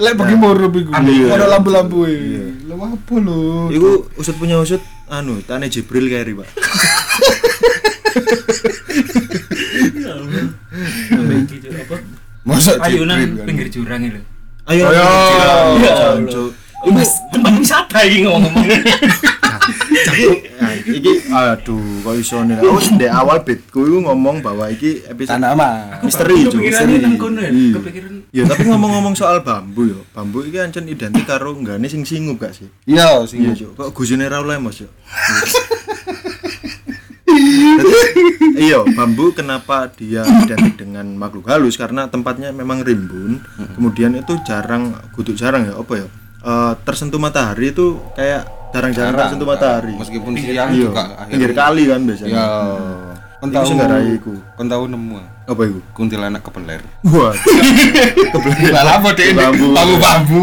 lek 0.00 0.16
bagi 0.16 0.34
murup 0.34 0.72
iku. 0.72 0.90
Iya. 0.90 1.36
Ada 1.36 1.46
lampu-lampu 1.48 2.08
e. 2.08 2.16
Lho 2.64 2.74
apa 2.76 3.14
lho? 3.20 3.68
Iku 3.68 3.88
usut 4.16 4.36
punya 4.36 4.56
usut 4.56 4.80
anu 5.06 5.44
tane 5.44 5.68
Jibril 5.68 6.08
kayak 6.08 6.32
Pak. 6.34 6.48
Masa 12.42 12.80
Ayunan 12.80 13.20
Jibril 13.20 13.36
kan? 13.36 13.46
pinggir 13.46 13.68
jurang 13.68 14.00
lho. 14.08 14.22
Ayo. 14.68 14.84
Ayo. 14.88 16.52
Oh, 16.86 16.92
Mas, 16.94 17.10
tempat 17.34 17.52
wisata 17.58 17.98
iki 18.08 18.22
ngomong-ngomong. 18.22 18.66
Nah, 20.58 20.72
iki 20.78 21.12
aduh 21.28 21.82
kok 22.02 22.14
iso 22.16 22.38
nih. 22.46 22.56
Aku 22.62 22.78
di 22.96 23.06
awal 23.10 23.42
bitku 23.42 23.84
iku 23.84 23.98
ngomong 24.06 24.40
bahwa 24.40 24.70
iki 24.70 25.02
episode 25.04 25.38
Tanah 25.38 25.52
mah. 25.58 26.00
misteri 26.02 26.46
nang 27.02 27.18
kono 27.18 27.40
ya. 27.42 27.50
Iya. 27.50 27.74
Kepikiran 27.78 28.12
Ya 28.28 28.42
tapi 28.44 28.68
ngomong-ngomong 28.68 29.16
soal 29.16 29.40
bambu 29.40 29.88
yo, 29.88 30.00
bambu 30.12 30.44
iki 30.44 30.60
ancen 30.60 30.84
identik 30.84 31.24
karo 31.24 31.56
nggane 31.56 31.88
sing 31.88 32.04
singup 32.04 32.38
gak 32.38 32.52
sih? 32.52 32.68
Iya, 32.84 33.24
sing 33.24 33.40
Iya, 33.40 33.56
Cuk. 33.56 33.72
Kok 33.74 33.90
gusine 33.96 34.28
ra 34.28 34.44
lemos, 34.44 34.84
Cuk. 34.84 34.92
Dadi, 37.28 38.22
Iya, 38.58 38.82
bambu 38.92 39.30
kenapa 39.32 39.88
dia 39.92 40.26
identik 40.26 40.76
dengan 40.76 41.06
makhluk 41.14 41.46
halus 41.48 41.78
karena 41.78 42.10
tempatnya 42.10 42.50
memang 42.52 42.82
rimbun. 42.82 43.40
Kemudian 43.78 44.12
itu 44.12 44.36
jarang, 44.44 44.92
kudu 45.14 45.32
jarang 45.32 45.64
ya, 45.68 45.78
apa 45.78 46.04
ya? 46.04 46.06
Eh, 46.40 46.72
tersentuh 46.82 47.18
matahari 47.18 47.70
itu 47.70 47.98
kayak 48.14 48.46
jarang-jarang 48.68 49.12
Jarang, 49.14 49.20
tersentuh 49.26 49.48
matahari. 49.48 49.94
Meskipun 49.96 50.32
siang 50.36 50.68
Iya, 50.70 50.92
juga 50.92 51.02
pinggir 51.26 51.52
kali 51.56 51.82
kan 51.88 52.00
biasanya. 52.04 52.34
Ya. 52.36 52.46
Kon 53.38 53.54
Iku 53.54 53.70
tahu 53.70 54.02
iku. 54.18 54.32
Kon 54.58 54.66
tahu 54.66 54.84
nemu 54.90 55.22
Apa 55.46 55.62
itu? 55.62 55.78
kuntilanak 55.94 56.42
kebeler. 56.42 56.82
Wah. 57.06 57.30
Kebelet. 58.34 58.74
Lah 58.74 58.98
apa 58.98 59.14
dek 59.14 59.30
Bambu. 59.32 59.70
bambu-bambu. 59.70 60.40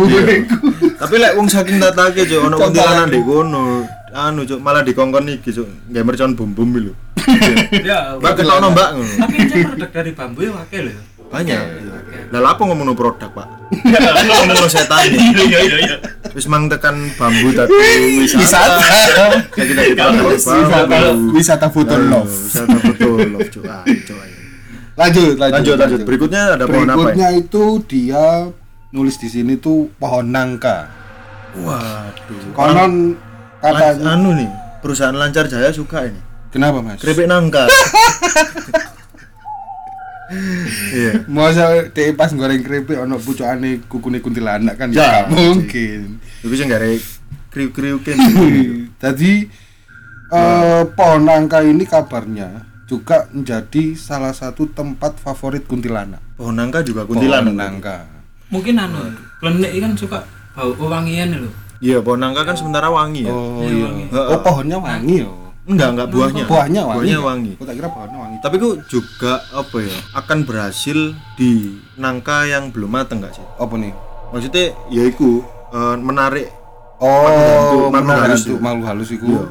Tapi 1.03 1.15
lek 1.19 1.35
wong 1.35 1.47
saking 1.51 1.77
tatake 1.77 2.23
cuk 2.23 2.39
ono 2.47 2.55
kuntilanak 2.55 3.11
ndek 3.11 3.23
kono. 3.27 3.83
Anu 4.15 4.47
cuk 4.47 4.63
malah 4.63 4.79
dikongkon 4.79 5.27
iki 5.27 5.51
cuk, 5.51 5.67
nggae 5.91 6.07
mercon 6.07 6.39
bom-bom 6.39 6.71
iki 6.71 6.81
lho. 6.87 6.93
ya. 7.91 8.15
Mbak 8.15 8.31
ketokno 8.39 8.67
mbak 8.71 8.89
ngono. 8.95 9.13
Tapi 9.19 9.35
aja 9.43 9.55
produk 9.67 9.89
dari 9.91 10.11
bambu 10.15 10.39
ya 10.39 10.51
wakil 10.55 10.83
lho. 10.87 11.03
Banyak. 11.29 11.61
Lah 12.33 12.39
lha 12.41 12.49
apa 12.51 12.61
ngomongno 12.61 12.93
produk, 12.93 13.29
Pak? 13.29 13.47
Ngomongno 14.27 14.67
setan. 14.67 15.09
Iya 15.09 15.59
iya 15.61 15.77
iya. 15.77 15.95
Wis 16.33 16.45
mang 16.45 16.67
tekan 16.67 17.09
bambu 17.15 17.53
tadi 17.53 17.71
wisata. 18.19 18.41
Wisata. 18.41 19.25
Kita 19.51 19.81
kita 19.87 20.03
Wisata, 20.25 20.99
wisata 21.31 21.67
foto 21.69 21.95
love. 21.95 22.27
Wisata 22.27 22.77
foto 22.77 23.07
love 23.19 23.49
cuk. 23.49 23.63
Ah, 23.65 23.83
ayo. 23.85 24.37
Lanjut, 24.95 25.35
lanjut. 25.35 25.53
Lanjut 25.53 25.75
lanjut. 25.77 25.99
Berikutnya 26.03 26.41
ada 26.55 26.65
pohon 26.65 26.87
apa 26.87 26.95
Berikutnya 26.95 27.29
ya? 27.29 27.39
itu 27.39 27.63
dia 27.83 28.25
nulis 28.91 29.15
di 29.19 29.27
sini 29.27 29.53
tuh 29.55 29.91
pohon 29.95 30.25
nangka. 30.27 30.87
Waduh. 31.55 32.51
Konon 32.51 33.15
katanya 33.59 34.13
anu 34.13 34.35
nih, 34.35 34.49
perusahaan 34.79 35.15
Lancar 35.15 35.47
Jaya 35.47 35.71
suka 35.71 36.07
ini. 36.07 36.19
kenapa 36.51 36.79
mas? 36.79 36.99
Keripik 36.99 37.27
nangka. 37.27 37.67
Iya. 40.91 41.11
Masa 41.25 41.63
dia 41.87 42.09
pas 42.11 42.29
goreng 42.29 42.59
keripik 42.59 42.97
ono 42.97 43.15
pucukane 43.15 43.85
kukune 43.85 44.17
kuntilanak 44.19 44.73
kan 44.75 44.89
Ya, 44.89 45.23
ya 45.23 45.29
mungkin. 45.29 46.17
Tapi 46.41 46.53
sing 46.53 46.65
gare 46.65 46.97
kriuk-kriuk 47.49 48.01
kan. 48.01 48.17
Tadi 49.03 49.45
eh, 50.27 50.81
pohon 50.91 51.21
nangka 51.23 51.61
ini 51.61 51.85
kabarnya 51.85 52.65
juga 52.85 53.25
menjadi 53.29 53.93
salah 53.93 54.33
satu 54.33 54.65
tempat 54.67 55.17
favorit 55.17 55.65
kuntilanak. 55.65 56.21
Pohon 56.35 56.53
nangka 56.53 56.81
juga 56.81 57.05
Pohon 57.05 57.21
kuntilanak. 57.21 57.53
nangka. 57.53 57.97
Mungkin 58.49 58.77
anu, 58.77 59.01
klenik 59.37 59.73
kan 59.77 59.93
suka 59.93 60.19
bau 60.53 60.73
wangian 60.79 61.33
lho. 61.35 61.49
Iya, 61.77 62.01
pohon 62.01 62.17
nangka 62.17 62.45
kan 62.45 62.55
sementara 62.55 62.89
wangi 62.89 63.25
ya. 63.25 63.31
Oh 63.31 63.61
Iya, 63.61 63.87
iya. 63.93 64.07
Oh 64.09 64.39
pohonnya 64.39 64.77
wangi 64.77 65.21
yo. 65.21 65.44
Enggak, 65.65 65.89
enggak 65.97 66.07
buahnya. 66.13 66.43
Buahnya 66.45 66.81
wangi. 66.85 66.97
Buahnya 67.01 67.17
ya? 67.17 67.25
wangi. 67.25 67.51
Aku 67.57 67.65
tak 67.65 67.75
kira 67.75 67.89
pohonnya 67.89 68.19
wangi. 68.21 68.37
Tapi 68.37 68.55
kok 68.55 68.75
juga 68.85 69.33
apa 69.49 69.77
ya? 69.81 69.97
Akan 70.13 70.37
berhasil 70.45 70.97
di 71.33 71.51
nangka 71.97 72.45
yang 72.45 72.69
belum 72.69 72.89
mateng 72.91 73.17
enggak 73.17 73.33
sih? 73.33 73.45
Apa 73.57 73.73
nih? 73.73 73.93
Maksudnya 74.29 74.65
yaiku 74.89 75.41
eh, 75.71 75.97
menarik 75.97 76.47
Oh, 76.95 77.91
makhluk 77.91 78.15
halus 78.23 78.43
itu. 78.47 78.55
makhluk 78.55 78.85
halus 78.87 79.09
itu 79.11 79.27
Iya. 79.27 79.43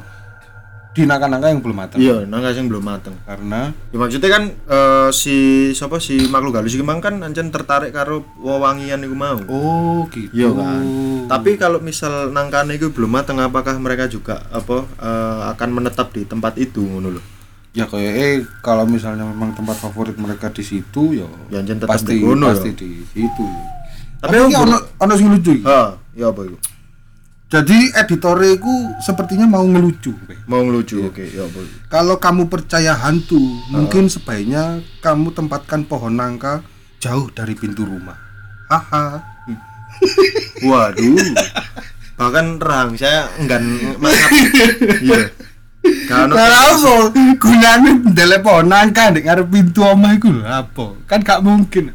Di 0.94 1.02
nangka-nangka 1.04 1.50
yang 1.50 1.58
belum 1.58 1.74
matang. 1.74 1.98
iya 1.98 2.22
nangka 2.22 2.54
yang 2.54 2.70
belum 2.70 2.84
mateng. 2.86 3.14
Karena 3.26 3.74
Ya 3.90 3.96
maksudnya 3.98 4.30
kan 4.30 4.42
eh, 4.54 5.08
si 5.10 5.36
siapa 5.74 5.98
si 5.98 6.30
makhluk 6.30 6.54
halus 6.54 6.78
iki 6.78 6.86
kan 6.86 7.18
ancen 7.18 7.50
tertarik 7.50 7.90
karo 7.90 8.22
wewangian 8.38 9.02
iku 9.02 9.18
mau. 9.18 9.38
oh 9.50 10.06
gitu. 10.08 10.30
Iya 10.30 10.54
kan. 10.54 10.82
Tapi 11.26 11.58
kalau 11.58 11.82
misal 11.82 12.30
nangkane 12.30 12.78
itu 12.78 12.94
belum 12.94 13.10
mateng 13.10 13.42
apakah 13.42 13.74
mereka 13.76 14.06
juga 14.06 14.46
apa 14.54 14.86
eh, 15.02 15.40
akan 15.50 15.68
menetap 15.74 16.14
di 16.14 16.22
tempat 16.24 16.54
itu 16.62 16.80
ngono 16.80 17.18
loh. 17.18 17.24
ya 17.74 17.90
kayak 17.90 18.12
eh 18.14 18.34
kalau 18.62 18.86
misalnya 18.86 19.26
memang 19.26 19.50
tempat 19.50 19.74
favorit 19.74 20.14
mereka 20.14 20.46
di 20.46 20.62
situ 20.62 21.18
ya 21.18 21.26
Ya, 21.50 21.58
tetap 21.58 21.90
pasti 21.90 22.14
di 22.14 22.22
kono, 22.22 22.46
pasti 22.46 22.70
ya. 22.70 22.78
di 22.78 22.90
situ. 23.10 23.44
Tapi 24.22 24.30
Tapi 24.30 24.54
ono 24.54 24.78
ono 24.94 25.12
sing 25.18 25.26
lucu. 25.26 25.58
Ha, 25.66 25.98
ya 26.14 26.30
apa 26.30 26.40
itu? 26.46 26.54
Jadi 27.54 27.94
editornya 27.94 28.58
itu 28.58 28.74
sepertinya 28.98 29.46
mau 29.46 29.62
ngelucu. 29.62 30.10
Mau 30.50 30.66
ngelucu. 30.66 31.06
Oke, 31.06 31.30
ya 31.30 31.46
apa 31.46 31.58
itu? 31.62 31.74
Kalau 31.86 32.18
kamu 32.18 32.50
percaya 32.50 32.98
hantu, 32.98 33.38
mungkin 33.70 34.10
sebaiknya 34.10 34.82
kamu 34.98 35.30
tempatkan 35.30 35.86
pohon 35.86 36.18
nangka 36.18 36.66
jauh 36.98 37.30
dari 37.30 37.54
pintu 37.54 37.86
rumah. 37.86 38.18
Haha. 38.66 39.22
Waduh. 40.66 41.14
Bahkan 42.18 42.46
terang 42.58 42.98
saya 42.98 43.30
enggan 43.38 43.62
mangap. 44.02 44.30
Iya. 44.98 45.30
Kan 46.10 46.32
Kenapa? 46.32 47.12
Gunanya 47.38 47.92
ndele 48.02 48.42
pohon 48.42 48.66
nangka 48.66 49.14
ngarep 49.14 49.46
pintu 49.46 49.86
omah 49.86 50.18
iku 50.18 50.34
lho 50.34 50.42
apa? 50.42 50.98
Kan 51.06 51.22
gak 51.22 51.38
mungkin. 51.38 51.94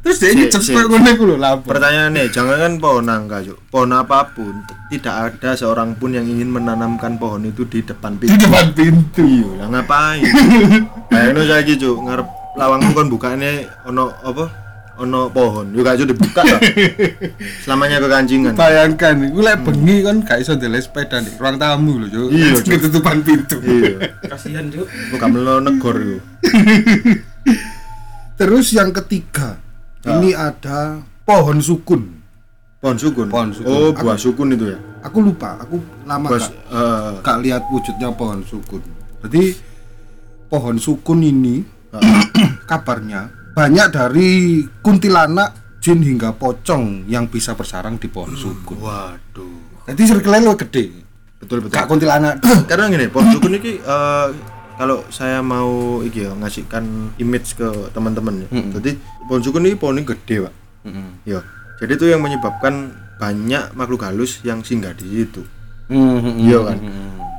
Terus 0.00 0.16
dia 0.16 0.30
Si- 0.30 0.38
ngecep 0.38 0.60
si- 0.62 0.72
koyo 0.72 0.88
ngono 0.88 1.08
iku 1.08 1.24
lho 1.24 1.36
lha 1.36 1.48
apa? 1.52 1.64
Pertanyaannya, 1.66 2.24
jangan 2.28 2.56
kan 2.56 2.72
pohon 2.76 3.04
nangka, 3.04 3.36
Cuk. 3.42 3.58
Pohon 3.68 3.92
apa 3.92 4.18
pun, 4.30 4.54
tidak 4.88 5.14
ada 5.28 5.50
seorang 5.52 5.92
pun 5.92 6.10
yang 6.10 6.24
ingin 6.24 6.48
menanamkan 6.48 7.14
pohon 7.14 7.44
itu 7.44 7.64
di 7.64 7.80
depan 7.80 8.16
Di 8.16 8.24
pintu. 8.24 8.40
depan 8.42 8.66
pintu. 8.72 9.20
Iya, 9.20 9.50
lah 9.58 9.68
ngapain? 9.70 10.24
Bayangno 11.10 11.42
saiki, 11.44 11.76
Cuk, 11.76 11.96
ngarep 12.00 12.26
lawangmu 12.50 12.90
kon 12.90 13.08
bukane 13.08 13.50
ono 13.84 14.08
apa? 14.18 14.44
Ono 14.98 15.28
pohon. 15.28 15.68
Yo 15.70 15.80
gak 15.80 15.96
dibuka 15.98 16.44
lah. 16.44 16.60
Selamanya 17.60 18.00
kekancingan. 18.00 18.52
Bayangkan, 18.52 19.16
gue 19.22 19.40
lek 19.40 19.60
bengi 19.62 20.00
kan 20.00 20.20
gak 20.20 20.40
iso 20.40 20.52
ndelek 20.54 20.80
sepeda 20.82 21.16
nih 21.18 21.36
ruang 21.36 21.56
tamu 21.56 22.00
lho, 22.00 22.08
Cuk. 22.08 22.28
Iya, 22.30 22.52
Cuk. 22.54 22.72
ketutupan 22.74 23.20
pintu. 23.20 23.56
Iya. 23.60 24.16
Kasihan, 24.26 24.64
Cuk. 24.66 24.88
Bukan 25.10 25.28
melo 25.30 25.56
negor 25.58 25.96
yo. 25.96 26.18
Terus 28.36 28.72
yang 28.72 28.88
ketiga, 28.90 29.60
ini 30.08 30.30
ada 30.32 31.04
pohon 31.28 31.60
sukun. 31.60 32.02
Pohon 32.80 32.96
sukun. 32.96 33.28
Pohon 33.28 33.50
sukun. 33.52 33.68
Oh, 33.68 33.92
buah 33.92 34.16
sukun 34.16 34.56
itu 34.56 34.72
ya. 34.72 34.78
Aku 35.04 35.20
lupa, 35.20 35.56
aku 35.60 35.80
lama 36.08 36.28
Buah 36.28 36.40
gak, 36.40 36.52
eh, 36.52 37.12
gak 37.20 37.38
lihat 37.44 37.62
wujudnya 37.68 38.08
pohon 38.16 38.40
sukun. 38.44 38.80
Jadi 39.20 39.52
pohon 40.48 40.76
sukun 40.80 41.20
ini 41.20 41.60
kabarnya 42.70 43.52
banyak 43.52 43.86
dari 43.92 44.62
kuntilanak, 44.80 45.80
jin 45.84 46.00
hingga 46.00 46.32
pocong 46.32 47.04
yang 47.04 47.28
bisa 47.28 47.52
bersarang 47.52 48.00
di 48.00 48.08
pohon 48.08 48.32
sukun. 48.32 48.80
Waduh. 48.80 49.84
Jadi 49.84 50.02
circle 50.08 50.40
lu 50.40 50.56
gede. 50.56 50.84
Betul 51.40 51.64
betul. 51.64 51.76
Gak 51.76 51.84
kuntilanak. 51.88 52.40
karena 52.70 52.88
gini 52.88 53.06
pohon 53.12 53.28
sukun 53.36 53.60
ini 53.60 53.76
eh, 53.76 54.28
kalau 54.80 55.04
saya 55.08 55.38
mau 55.38 55.68
iki 56.00 56.24
ya 56.24 56.32
ngasihkan 56.32 56.84
image 57.14 57.52
ke 57.52 57.68
teman-teman 57.90 58.40
ya. 58.40 58.48
Jadi 58.72 58.96
pohon 59.22 59.38
sukun 59.38 59.62
ini 59.62 59.76
pohon 59.76 59.92
ini 59.94 60.08
gede, 60.08 60.40
Pak. 60.40 60.54
Ya. 61.22 61.44
Jadi 61.76 61.92
itu 61.94 62.06
yang 62.06 62.18
menyebabkan 62.18 62.88
banyak 63.16 63.72
makhluk 63.74 64.00
halus 64.02 64.40
yang 64.40 64.60
singgah 64.60 64.92
di 64.92 65.04
situ. 65.04 65.44
Iya 66.40 66.64
kan. 66.64 66.78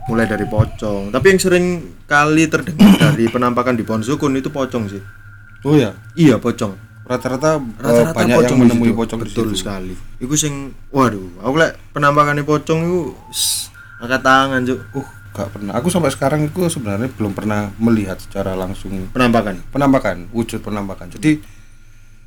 Mulai 0.03 0.25
dari 0.25 0.45
pocong. 0.45 1.09
Tapi 1.09 1.25
yang 1.27 1.39
sering 1.39 1.65
kali 2.03 2.45
terdengar 2.45 2.77
dari 2.95 3.25
penampakan 3.25 3.73
di 3.73 3.81
pohon 3.81 4.01
sukun 4.01 4.33
itu 4.35 4.49
pocong 4.49 4.85
sih. 4.87 5.01
Oh 5.61 5.73
ya. 5.73 5.97
Iya, 6.13 6.37
pocong. 6.37 6.77
rata-rata, 7.01 7.57
Rata-rata 7.57 8.13
banyak 8.13 8.35
pocong 8.35 8.55
yang 8.55 8.61
di 8.61 8.71
menemui 8.71 8.93
pocong 8.95 9.19
di 9.19 9.23
betul 9.25 9.47
situ. 9.49 9.59
sekali 9.59 9.91
iku 10.17 10.31
sing 10.33 10.53
waduh 10.87 11.19
aku 11.39 11.59
lek 11.59 11.75
penampakannya 11.91 12.45
pocong 12.45 12.79
iku 12.79 13.01
s- 13.27 13.67
angkat 13.99 14.21
tangan 14.21 14.63
cuk 14.63 14.79
Uh, 14.93 15.07
gak 15.31 15.49
pernah. 15.55 15.71
Aku 15.79 15.87
sampai 15.87 16.11
sekarang 16.11 16.43
itu 16.43 16.67
sebenarnya 16.67 17.07
belum 17.07 17.31
pernah 17.31 17.71
melihat 17.79 18.19
secara 18.19 18.51
langsung 18.53 19.07
penampakan 19.11 19.63
penampakan, 19.71 20.27
wujud 20.35 20.59
penampakan. 20.59 21.07
Jadi 21.15 21.39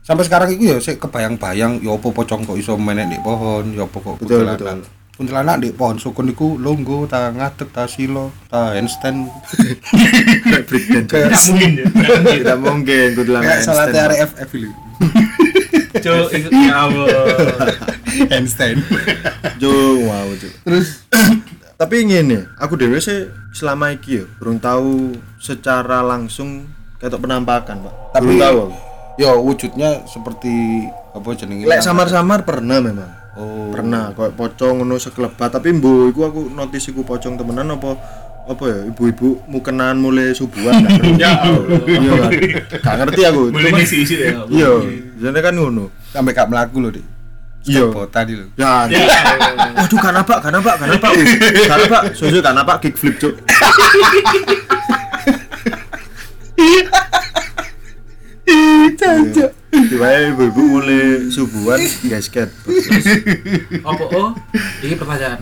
sampai 0.00 0.24
sekarang 0.24 0.48
itu 0.52 0.72
ya 0.72 0.76
saya 0.80 0.96
kebayang-bayang 0.96 1.80
ya 1.80 1.92
apa 1.92 2.08
pocong 2.08 2.44
kok 2.44 2.56
iso 2.56 2.76
menek 2.76 3.12
di 3.12 3.18
pohon, 3.20 3.72
ya 3.72 3.84
apa 3.84 3.96
kok 4.00 4.16
Betul, 4.20 4.44
kuntilanak. 4.44 4.58
betul. 4.60 4.80
Kuntilanak 5.14 5.56
di 5.62 5.70
pohon 5.70 5.94
sukun 5.94 6.26
iku 6.26 6.58
longgo, 6.58 7.06
ta 7.06 7.30
ngadeg, 7.30 7.70
ta 7.70 7.86
silo, 7.86 8.34
ta 8.50 8.74
handstand. 8.74 9.30
Tidak 10.66 11.38
mungkin 11.46 11.70
ya. 11.78 11.86
tidak 12.34 12.58
mungkin 12.58 13.06
aku 13.14 13.22
bilang 13.22 13.42
Kayak 13.46 13.62
salah 13.62 13.86
handstand. 13.86 14.10
TRFF 14.10 14.50
itu. 14.58 14.70
Cuk, 15.94 16.26
itu 16.34 16.48
ya 16.50 16.74
Allah. 16.90 17.06
handstand. 18.34 18.82
Cuk, 19.62 19.96
wow 20.02 20.26
cuk 20.34 20.52
Terus 20.66 20.88
tapi 21.74 22.04
ngene 22.04 22.46
aku 22.54 22.74
dewe 22.74 22.98
sih 22.98 23.26
selama 23.50 23.90
iki 23.90 24.18
ya 24.18 24.24
belum 24.36 24.58
tahu 24.58 25.12
secara 25.36 26.00
langsung 26.00 26.66
kayak 26.96 27.16
penampakan 27.16 27.82
pak 27.82 27.94
Tapi- 28.12 28.24
belum 28.24 28.38
tahu 28.40 28.56
aku. 28.60 28.74
ya 29.16 29.30
wujudnya 29.32 29.90
seperti 30.04 30.54
apa 31.10 31.28
jenenge? 31.32 31.64
lek 31.64 31.80
samar-samar 31.80 32.42
pernah 32.42 32.78
memang 32.78 33.10
Oh. 33.34 33.66
pernah 33.68 34.14
kayak 34.14 34.38
pocong 34.38 34.78
ngono 34.78 34.94
sekelebat 34.94 35.50
tapi 35.50 35.74
mbo 35.74 36.06
iku 36.06 36.22
aku 36.24 36.40
notice 36.48 36.86
iku 36.88 37.02
pocong 37.02 37.34
temenan 37.34 37.66
apa 37.68 37.98
apa 38.44 38.62
ya 38.62 38.78
ibu-ibu 38.86 39.42
mukenan 39.44 39.98
mulai 39.98 40.30
subuhan 40.30 40.70
gak 40.78 40.94
ngerti. 41.02 41.18
Ya 41.18 41.32
Allah. 41.34 42.30
iya 42.30 42.60
kan 42.70 42.78
gak 42.78 42.96
ngerti 43.02 43.20
aku 43.24 43.42
Mulai 43.50 43.70
ngisi-isi 43.74 44.14
ya. 44.20 44.38
iya 44.46 44.70
jadi 45.18 45.38
kan 45.40 45.50
ngono 45.52 45.90
sampai 46.06 46.30
gak 46.30 46.46
melaku 46.46 46.78
loh, 46.78 46.94
Dik. 46.94 47.02
Iya. 47.64 47.80
Skateboard 47.82 48.10
tadi 48.10 48.32
loh. 48.34 48.48
ya 48.54 48.84
Ya 48.92 49.02
waduh 49.74 49.98
kan 49.98 50.14
apa 50.14 50.34
kan 50.38 50.52
apa 50.52 50.72
kan 50.76 50.88
apa 50.90 51.06
wih. 51.10 51.26
kan 51.64 51.78
apa 51.82 51.98
soalnya 52.12 52.40
kan 52.40 52.56
apa 52.56 52.72
kickflip 52.78 53.16
cuk 53.16 53.34
Cancok. 58.94 59.50
tiba 59.72 60.06
ibu-ibu 60.30 60.62
mulai 60.70 61.02
subuhan 61.26 61.80
guys 62.04 62.28
cat 62.28 62.46
Apa 63.82 64.04
oh? 64.06 64.30
Ini 64.78 64.94
pertanyaan. 64.94 65.40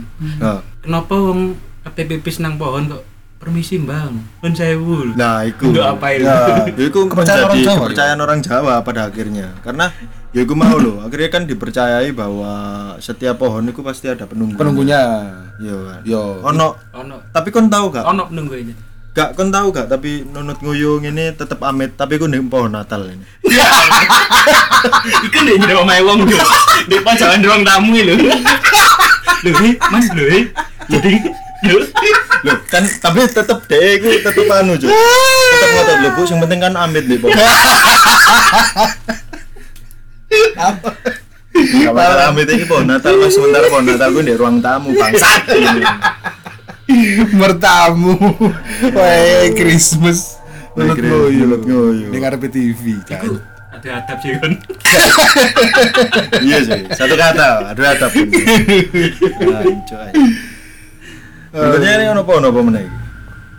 Kenapa 0.80 1.12
wong 1.12 1.52
kabeh 1.82 2.04
pipis 2.08 2.38
nang 2.38 2.56
pohon 2.56 2.88
kok 2.88 3.02
permisi 3.36 3.74
Bang, 3.76 4.22
pun 4.38 4.54
sewu. 4.54 5.18
nah 5.18 5.42
itu 5.42 5.66
Untuk 5.66 5.82
apa 5.82 6.14
itu? 6.14 6.22
Ya. 6.22 6.62
itu 6.70 6.86
Kepercayaan 6.86 7.18
menjadi 7.42 7.42
orang 7.42 7.58
Jawa, 7.60 7.74
kepercayaan 7.76 8.20
orang 8.22 8.38
Jawa 8.40 8.74
pada 8.80 9.00
akhirnya 9.04 9.46
karena 9.60 9.86
ya 10.32 10.40
aku 10.42 10.54
mau 10.54 10.74
loh 10.74 11.00
akhirnya 11.00 11.28
kan 11.28 11.44
dipercayai 11.44 12.08
bahwa 12.10 12.52
setiap 12.98 13.36
pohon 13.36 13.62
itu 13.62 13.80
pasti 13.80 14.08
ada 14.08 14.24
penunggu 14.24 14.56
Penunggunya. 14.56 15.28
iya 15.58 15.76
kan 15.76 16.00
Yo. 16.02 16.40
ono 16.40 16.72
Ono 16.94 17.16
tapi 17.28 17.48
kon 17.48 17.68
tahu 17.68 17.88
gak 17.90 18.02
ono 18.02 18.26
nunggu 18.26 18.56
ini. 18.56 18.72
gak 19.12 19.36
kon 19.36 19.48
tahu 19.48 19.68
gak 19.70 19.86
tapi 19.86 20.24
nunut 20.24 20.56
nguyung 20.58 21.04
ini 21.04 21.30
tetap 21.30 21.60
amit 21.62 21.92
tapi 21.94 22.16
aku 22.16 22.24
nih 22.26 22.40
pohon 22.42 22.72
Natal 22.72 23.04
ini 23.06 23.24
Iku 25.22 25.36
ndek 25.38 25.56
nyedok 25.58 25.78
omahe 25.80 26.00
wong 26.00 26.24
yo. 26.24 26.40
Ndek 26.88 27.00
pajangan 27.02 27.38
ruang 27.40 27.62
tamu 27.62 27.94
lho. 27.94 28.14
Lho, 29.38 29.50
eh, 29.60 29.74
Mas 29.86 30.08
lho. 30.10 30.24
eh. 30.26 30.44
Jadi 30.88 31.12
lho. 31.62 31.76
loh 32.42 32.56
kan 32.66 32.82
tapi 32.98 33.22
tetap 33.22 33.62
deh 33.62 33.78
aku 33.94 34.08
tetap 34.18 34.46
anu 34.50 34.74
cuy 34.74 34.90
tetap 34.90 35.68
ngotot 35.70 35.96
loh 36.00 36.10
bu 36.10 36.22
yang 36.24 36.40
penting 36.42 36.58
kan 36.58 36.74
amit 36.74 37.04
deh 37.06 37.18
masalah 41.92 42.32
amit 42.32 42.48
ini 42.48 42.64
pohon 42.64 42.88
Natal 42.88 43.20
mas 43.20 43.36
sementara 43.36 43.68
pohon 43.68 43.84
Natal 43.84 44.08
gue 44.10 44.24
di 44.24 44.34
ruang 44.34 44.58
tamu 44.64 44.96
bangsat 44.96 45.44
Mertamu. 47.32 48.20
Wah, 48.92 49.48
Christmas. 49.56 50.36
Christmas, 50.76 50.98
ngoyo. 51.00 51.44
menurut 51.44 51.62
ngoyo. 51.64 52.06
Ning 52.12 52.20
ngarepe 52.20 52.48
TV, 52.52 53.00
Cak. 53.08 53.24
Ada 53.72 54.04
adab 54.04 54.18
sih 54.20 54.36
kan. 54.36 54.52
iya 56.46 56.58
sih 56.60 56.84
satu 56.92 57.14
kata 57.16 57.72
aduh 57.72 57.86
atap 57.88 58.12
aja 58.12 59.98
Sebenarnya 61.52 61.92
ini 62.00 62.04
ono 62.12 62.22
pohon 62.24 62.48
apa 62.48 62.60
meneh 62.64 62.82
iki? 62.88 62.98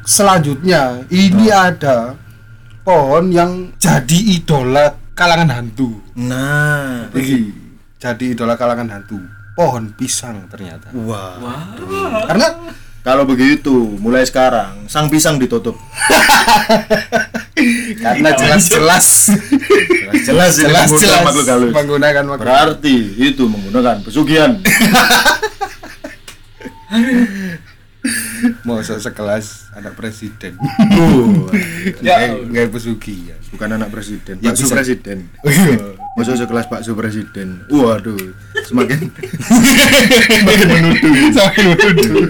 Selanjutnya, 0.03 1.05
ini 1.13 1.47
ada 1.53 2.17
pohon 2.83 3.31
yang 3.31 3.71
jadi 3.77 4.19
idola 4.35 4.91
kalangan 5.13 5.49
hantu. 5.49 6.01
Nah, 6.13 7.09
Iki 7.09 7.37
jadi 7.97 8.25
idola 8.33 8.57
kalangan 8.57 8.89
hantu. 8.89 9.17
Pohon 9.53 9.93
pisang 9.93 10.49
ternyata. 10.49 10.89
wah. 10.91 11.37
Wah. 11.37 11.61
Karena 12.25 12.47
Kalau 13.03 13.27
begitu, 13.27 13.99
mulai 13.99 14.23
sekarang 14.23 14.87
sang 14.87 15.11
pisang 15.11 15.35
ditutup. 15.35 15.75
karena 17.99 18.31
jelas-jelas 18.31 19.27
Jelas 20.23 20.55
jelas 20.55 20.87
menggunakan 20.87 21.03
jelas 21.03 21.23
makhluk 21.27 21.47
halus. 21.51 21.73
menggunakan 21.75 22.23
makhluk 22.23 22.43
Berarti 22.47 22.95
itu 23.19 23.43
menggunakan 23.43 23.99
pesugihan. 24.07 24.55
mau 28.61 28.79
se- 28.79 28.99
sekelas 28.99 29.71
anak 29.73 29.93
presiden. 29.93 30.55
Uh, 30.93 31.49
ya. 31.99 32.31
nggak 32.37 32.69
pesugihan 32.69 33.35
bukan 33.49 33.69
anak 33.75 33.89
presiden, 33.89 34.39
Ya, 34.39 34.51
bakso 34.51 34.65
bisa. 34.65 34.75
presiden. 34.75 35.17
Masuk 36.17 36.37
sekelas 36.37 36.69
bakso 36.69 36.93
presiden. 36.93 37.65
Waduh, 37.67 38.17
semakin 38.63 39.09
semakin 40.37 40.67
menuduh. 40.69 41.11
Semakin 41.33 41.63
menuduh. 41.73 42.25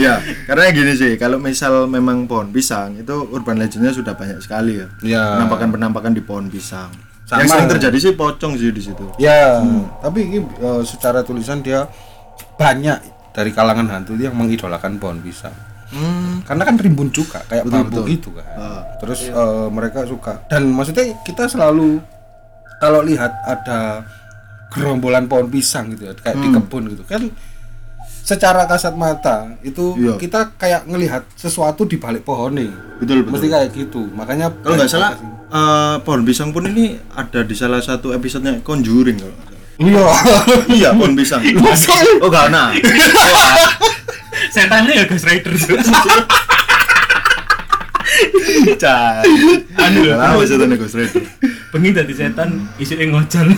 Ya 0.00 0.18
karena 0.44 0.72
gini 0.72 0.92
sih 0.96 1.12
kalau 1.14 1.36
misal 1.36 1.84
memang 1.86 2.24
pohon 2.24 2.48
pisang 2.48 2.96
itu 2.96 3.12
urban 3.28 3.60
legendnya 3.60 3.92
sudah 3.92 4.16
banyak 4.16 4.40
sekali 4.40 4.80
ya. 4.80 4.86
Ya. 5.04 5.24
penampakan 5.36 5.68
penampakan 5.70 6.12
di 6.12 6.22
pohon 6.24 6.48
pisang. 6.48 6.88
Sama. 7.26 7.42
yang 7.42 7.50
sering 7.50 7.68
terjadi 7.68 7.98
sih 8.00 8.12
pocong 8.14 8.54
sih 8.54 8.70
di 8.70 8.80
situ. 8.80 9.04
Ya. 9.18 9.58
Tapi 9.98 10.18
ini 10.24 10.38
eh, 10.40 10.82
secara 10.82 11.20
tulisan 11.20 11.60
dia 11.60 11.84
banyak 12.56 13.15
dari 13.36 13.52
kalangan 13.52 13.84
hantu 13.92 14.16
yang 14.16 14.32
mengidolakan 14.32 14.96
pohon 14.96 15.20
pisang 15.20 15.52
hmm. 15.92 16.48
karena 16.48 16.62
kan 16.64 16.76
rimbun 16.80 17.12
juga 17.12 17.44
kayak 17.44 17.68
Betul, 17.68 17.76
bambu 17.76 17.92
betul. 18.00 18.06
gitu 18.16 18.28
kan 18.32 18.46
Ah. 18.56 18.80
terus 18.96 19.28
eh, 19.28 19.68
mereka 19.68 20.08
suka 20.08 20.40
dan 20.48 20.72
maksudnya 20.72 21.12
kita 21.20 21.44
selalu 21.44 22.00
kalau 22.80 23.04
lihat 23.04 23.28
ada 23.44 24.08
gerombolan 24.72 25.28
pohon 25.28 25.46
pisang 25.46 25.92
gitu 25.92 26.08
ya 26.08 26.12
kayak 26.16 26.36
di 26.36 26.48
kebun 26.50 26.88
gitu 26.90 27.04
kan 27.04 27.28
secara 28.26 28.66
kasat 28.66 28.98
mata 28.98 29.46
itu 29.62 29.94
Iya. 29.94 30.18
kita 30.18 30.58
kayak 30.58 30.82
ngelihat 30.90 31.22
sesuatu 31.38 31.86
di 31.86 31.94
balik 31.96 32.26
pohon 32.26 32.58
nih 32.58 32.72
betul 32.98 33.22
betul 33.22 33.32
mesti 33.38 33.46
kayak 33.46 33.68
gitu 33.70 34.02
makanya 34.10 34.50
kalau 34.64 34.74
nggak 34.74 34.90
salah 34.90 35.14
eh, 35.46 35.96
pohon 36.02 36.26
pisang 36.26 36.50
pun 36.50 36.66
ini 36.66 36.98
ada 37.14 37.46
di 37.46 37.54
salah 37.54 37.78
satu 37.78 38.10
episodenya 38.10 38.58
Conjuring 38.66 39.22
kalau 39.22 39.36
iya 39.76 40.06
iya 40.72 40.88
pohon 40.96 41.12
pisang 41.16 41.42
oh 42.22 42.28
gak 42.30 42.48
nah 42.48 42.72
Setannya 44.46 44.92
ya 44.92 45.04
Ghost 45.08 45.24
Rider. 45.26 45.52
cah 48.80 49.20
Anu 49.80 50.00
lho. 50.06 50.14
Kenapa 50.16 50.44
setan 50.44 50.72
Ghost 50.76 50.96
Rider 50.96 51.24
Bengi 51.72 51.90
dadi 51.92 52.14
setan 52.16 52.68
isine 52.80 53.10
ngojol. 53.10 53.52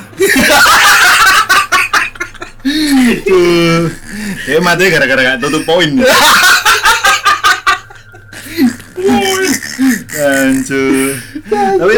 Tuh, 3.22 3.83
kayak 4.44 4.62
mati 4.66 4.90
gara-gara 4.90 5.22
gak 5.22 5.38
tutup 5.40 5.62
poin. 5.62 5.88
Hancur. 10.18 11.14
Tapi 11.48 11.96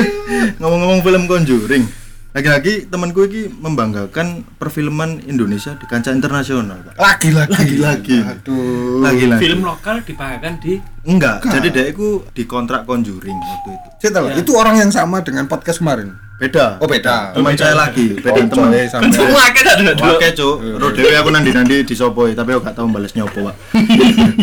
ngomong-ngomong 0.61 1.00
film 1.00 1.22
Conjuring, 1.24 1.85
lagi-lagi 2.30 2.86
temanku 2.86 3.26
ini 3.26 3.50
membanggakan 3.50 4.46
perfilman 4.54 5.18
Indonesia 5.24 5.74
di 5.74 5.82
kancah 5.84 6.10
internasional, 6.10 6.78
Pak. 6.80 6.94
lagi 6.94 7.28
lagi 7.32 7.50
Lagi-lagi. 7.50 8.18
aduh 8.22 9.02
Lagi-lagi. 9.02 9.42
Film 9.42 9.60
lokal 9.62 9.98
dipakai 10.00 10.54
di 10.58 10.78
Enggak, 11.02 11.42
jadi 11.42 11.68
dia 11.68 11.84
itu 11.88 12.22
dikontrak 12.30 12.84
Conjuring 12.84 13.34
waktu 13.34 13.70
itu. 13.72 13.88
Saya 13.98 14.10
tahu, 14.14 14.26
itu 14.36 14.52
orang 14.52 14.78
yang 14.78 14.90
sama 14.90 15.18
dengan 15.20 15.44
podcast 15.44 15.80
kemarin 15.80 16.12
Beda. 16.36 16.78
oh 16.78 16.86
beda 16.86 17.34
Teman 17.34 17.52
saya 17.52 17.74
lagi, 17.74 18.14
beda 18.14 18.32
Oh, 18.32 18.46
teman. 18.46 18.70
coy, 18.70 18.84
sampai- 18.86 19.02
kan 19.02 19.12
semua 19.12 19.44
kita 19.50 19.70
ada 19.74 19.92
dulu. 19.92 20.12
Oke 20.14 20.28
cuk, 20.30 20.54
ro 20.76 20.86
dhewe 20.90 21.12
aku 21.12 21.28
nandi 21.28 21.50
nandi 21.50 21.76
di 21.82 21.92
sopoi, 21.92 22.32
tapi 22.32 22.54
aku 22.54 22.62
gak 22.62 22.72
tau 22.72 22.86
balas 22.86 23.12
nyopo 23.12 23.42
pak. 23.42 23.56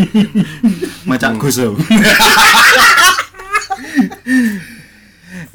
Macak 1.10 1.40
gus 1.40 1.56
aku. 1.64 1.74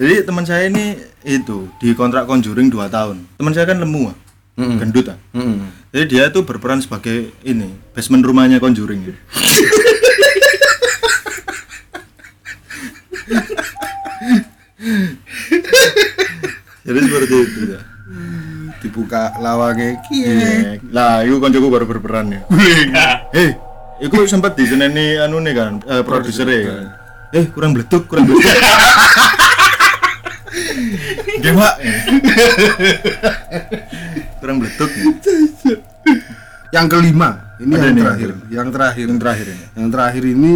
Jadi 0.00 0.24
teman 0.24 0.44
saya 0.48 0.72
ini 0.72 0.96
itu 1.20 1.68
di 1.76 1.92
kontrak 1.92 2.24
Conjuring 2.24 2.72
2 2.72 2.88
tahun. 2.88 3.16
Teman 3.36 3.52
saya 3.52 3.68
kan 3.68 3.76
lemu, 3.76 4.08
ah. 4.08 4.16
gendut 4.56 5.12
ah. 5.12 5.18
Mm-mm. 5.36 5.68
Jadi 5.92 6.04
dia 6.08 6.32
tuh 6.32 6.48
berperan 6.48 6.80
sebagai 6.80 7.28
ini 7.44 7.76
basement 7.92 8.24
rumahnya 8.24 8.56
Conjuring. 8.56 9.12
Jadi 16.82 16.98
seperti 16.98 17.36
itu 17.36 17.60
ya. 17.72 17.80
dibuka 18.82 19.30
lawangnya 19.38 19.94
kie 20.10 20.26
Iya. 20.26 20.82
Lah, 20.90 21.22
itu 21.22 21.38
koncoku 21.38 21.70
baru 21.70 21.86
berperan 21.86 22.34
ya. 22.34 22.42
Hei, 23.30 23.54
iku 24.10 24.26
sempat 24.26 24.58
diseneni 24.58 25.22
anu 25.22 25.38
nih 25.38 25.54
kan, 25.54 25.72
eh, 25.86 26.02
produsernya 26.02 26.58
kan. 26.66 26.84
Eh, 27.30 27.46
kurang 27.54 27.78
beletuk, 27.78 28.10
kurang 28.10 28.26
beletuk. 28.26 28.42
Pak. 31.52 31.74
kurang 34.38 34.56
beletuk. 34.58 34.90
yang 36.70 36.86
kelima 36.86 37.30
ini 37.58 37.68
Ada 37.70 37.84
yang 37.84 37.92
nih, 37.92 38.02
terakhir 38.02 38.28
yang 38.28 38.40
yang 38.50 38.68
terakhir 38.68 39.04
Yang 39.04 39.20
terakhir 39.20 39.46
ini. 39.46 39.64
yang 39.74 39.88
terakhir 39.88 40.24
ini 40.26 40.54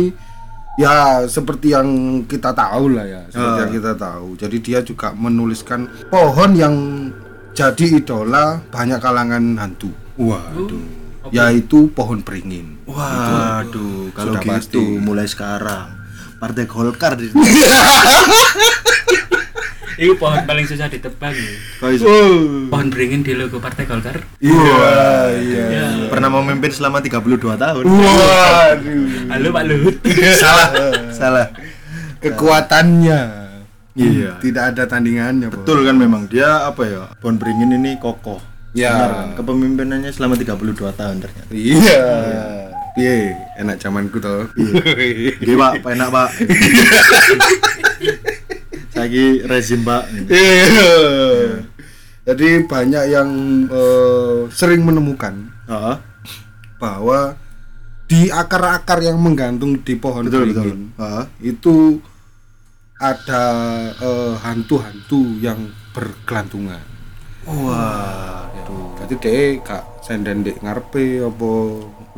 ya 0.76 0.94
seperti 1.24 1.66
yang 1.70 1.88
kita 2.22 2.50
tahu 2.50 2.84
lah 2.90 3.04
ya 3.04 3.20
seperti 3.26 3.52
Ah. 3.52 3.62
yang 3.62 3.72
kita 3.74 3.92
tahu 3.94 4.28
jadi 4.34 4.56
dia 4.58 4.78
juga 4.80 5.12
menuliskan 5.12 5.80
pohon 6.06 6.50
yang 6.52 6.74
jadi 7.52 7.96
idola 7.96 8.60
banyak 8.66 8.98
kalangan 8.98 9.56
hantu 9.56 9.92
Waduh. 10.14 10.80
yaitu 11.28 11.88
pohon 11.90 12.20
beringin 12.20 12.80
Waduh, 12.86 14.08
kalau 14.10 14.36
gitu 14.36 14.48
pasti. 14.50 14.80
mulai 14.98 15.24
sekarang 15.24 15.96
Partai 16.36 16.64
Golkar 16.64 17.16
di 17.16 17.32
Ini 19.96 20.12
pohon 20.14 20.44
paling 20.44 20.62
susah 20.62 20.86
ditebang. 20.86 21.32
ya. 21.32 21.50
Pohon 22.68 22.86
beringin 22.88 23.20
di 23.20 23.32
logo 23.32 23.56
Partai 23.56 23.82
Golkar. 23.84 24.20
iya 24.38 25.32
iya 25.34 25.64
Ya. 25.66 25.86
Pernah 26.06 26.28
memimpin 26.30 26.68
selama 26.68 27.00
32 27.00 27.56
tahun. 27.56 27.82
waduh 27.82 29.04
Halo 29.26 29.48
Pak 29.50 29.62
Luhut. 29.64 29.94
Salah, 30.36 30.68
salah. 31.10 31.46
kekuatannya 32.18 33.20
Iya. 33.96 34.36
tidak 34.38 34.62
ada 34.70 34.82
tandingannya. 34.84 35.48
Betul 35.48 35.82
kan 35.82 35.94
memang 35.94 36.26
dia 36.26 36.62
apa 36.62 36.82
ya? 36.84 37.02
Pohon 37.16 37.36
beringin 37.36 37.72
ini 37.72 37.96
kokoh. 37.96 38.38
Ya. 38.76 38.92
Benar 38.92 39.10
kan? 39.10 39.28
Kepemimpinannya 39.34 40.10
selama 40.12 40.34
32 40.36 40.92
tahun 40.92 41.16
ternyata. 41.18 41.48
iya 41.48 42.00
iya 42.94 43.12
enak 43.56 43.76
zamanku 43.76 44.18
toh 44.18 44.46
Iya, 45.40 45.54
Pak, 45.54 45.72
Pak, 45.82 45.90
enak, 45.90 46.08
Pak. 46.10 46.28
Lagi 49.06 49.46
rezim, 49.46 49.86
Pak. 49.86 50.02
Iya. 50.26 50.90
Jadi 52.26 52.66
banyak 52.66 53.04
yang 53.06 53.30
eh, 53.70 54.50
sering 54.50 54.82
menemukan 54.82 55.46
Heeh. 55.70 55.96
bahwa 56.74 57.38
di 58.10 58.26
akar-akar 58.26 58.98
yang 58.98 59.14
menggantung 59.22 59.78
di 59.78 59.94
pohon 59.94 60.26
Betul, 60.26 60.50
betul. 60.50 60.58
beringin 60.58 60.80
Heeh. 60.98 61.24
itu 61.54 62.02
ada 62.98 63.44
eh, 63.94 64.34
hantu-hantu 64.42 65.38
yang 65.38 65.70
bergelantungan. 65.94 66.82
Wah. 67.46 68.42
Jadi 69.06 69.14
deh 69.22 69.62
kak 69.62 70.02
senden 70.02 70.42
dek 70.42 70.66
ngarepe 70.66 71.22
apa 71.22 71.50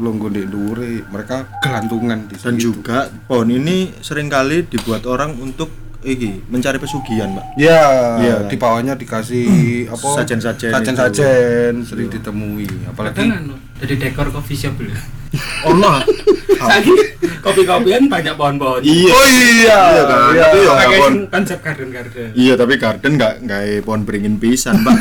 longgo 0.01 0.33
dek 0.33 0.49
dhuwure, 0.49 1.05
mereka 1.13 1.45
gelantungan 1.61 2.25
di 2.25 2.41
Dan 2.41 2.57
situ. 2.57 2.73
juga 2.73 3.13
pohon 3.29 3.53
ini 3.53 3.93
sering 4.01 4.33
kali 4.33 4.65
dibuat 4.65 5.05
orang 5.05 5.37
untuk 5.37 5.69
iki 6.01 6.47
mencari 6.47 6.77
pesugihan, 6.77 7.27
Pak. 7.33 7.45
Ya, 7.55 7.83
Iya. 8.17 8.37
di 8.47 8.55
bawahnya 8.55 8.95
dikasih 8.95 9.49
apa? 9.89 10.09
Sajen-sajen 10.15 10.71
Sajen-sajen 10.71 11.83
sering 11.83 12.07
ditemui, 12.07 12.67
apalagi 12.87 13.19
Kadang 13.19 13.35
anu, 13.45 13.55
jadi 13.77 13.95
dekor 14.01 14.31
coffee 14.31 14.55
shop 14.57 14.75
dulu. 14.75 14.95
Allah. 15.61 16.01
Lagi 16.59 16.95
kopi-kopian 17.45 18.07
banyak 18.07 18.33
pohon-pohon. 18.33 18.81
Iya. 18.81 19.11
Oh 19.11 19.27
iya, 19.27 19.79
Iya 19.91 20.03
kan. 20.05 20.21
iya. 20.31 20.43
Tapi 20.45 20.59
ya 20.59 20.71
Pakai 20.73 20.89
pohon 20.97 21.15
konsep 21.29 21.59
garden-garden. 21.61 22.29
Iya, 22.33 22.53
tapi 22.55 22.73
garden 22.77 23.13
nggak 23.15 23.35
nggak 23.43 23.63
pohon 23.83 24.03
beringin 24.03 24.37
pisan, 24.37 24.81
Pak. 24.81 24.97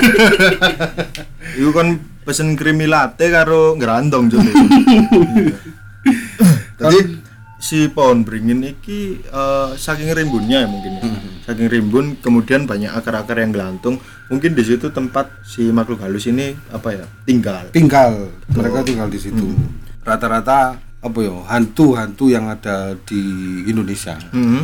Iku 1.57 1.71
kan 1.71 1.87
pesen 2.21 2.53
creamy 2.53 2.85
latte 2.85 3.29
karo 3.29 3.73
ngerantong 3.75 4.27
jadi. 4.33 4.51
Jadi 6.77 6.99
si 7.57 7.87
pohon 7.87 8.21
beringin 8.21 8.61
iki 8.63 9.17
eh, 9.19 9.69
saking 9.73 10.09
rimbunnya 10.09 10.63
ya 10.63 10.67
mungkin 10.67 10.91
ya. 10.93 11.03
Saking 11.43 11.67
rimbun 11.67 12.05
kemudian 12.17 12.63
banyak 12.63 12.89
akar-akar 12.89 13.37
yang 13.37 13.49
gelantung. 13.49 13.97
Mungkin 14.27 14.53
di 14.53 14.61
situ 14.61 14.89
tempat 14.89 15.31
si 15.41 15.69
makhluk 15.69 15.99
halus 15.99 16.25
ini 16.25 16.51
apa 16.69 16.91
ya? 16.93 17.05
tinggal. 17.23 17.71
tinggal 17.71 18.27
mereka 18.49 18.83
tinggal 18.83 19.07
di 19.07 19.17
situ 19.17 19.47
rata-rata 20.01 20.75
apa 20.97 21.19
ya 21.19 21.35
hantu-hantu 21.47 22.27
yang 22.27 22.47
ada 22.47 22.95
di 22.99 23.21
Indonesia 23.63 24.15
Hmm. 24.29 24.63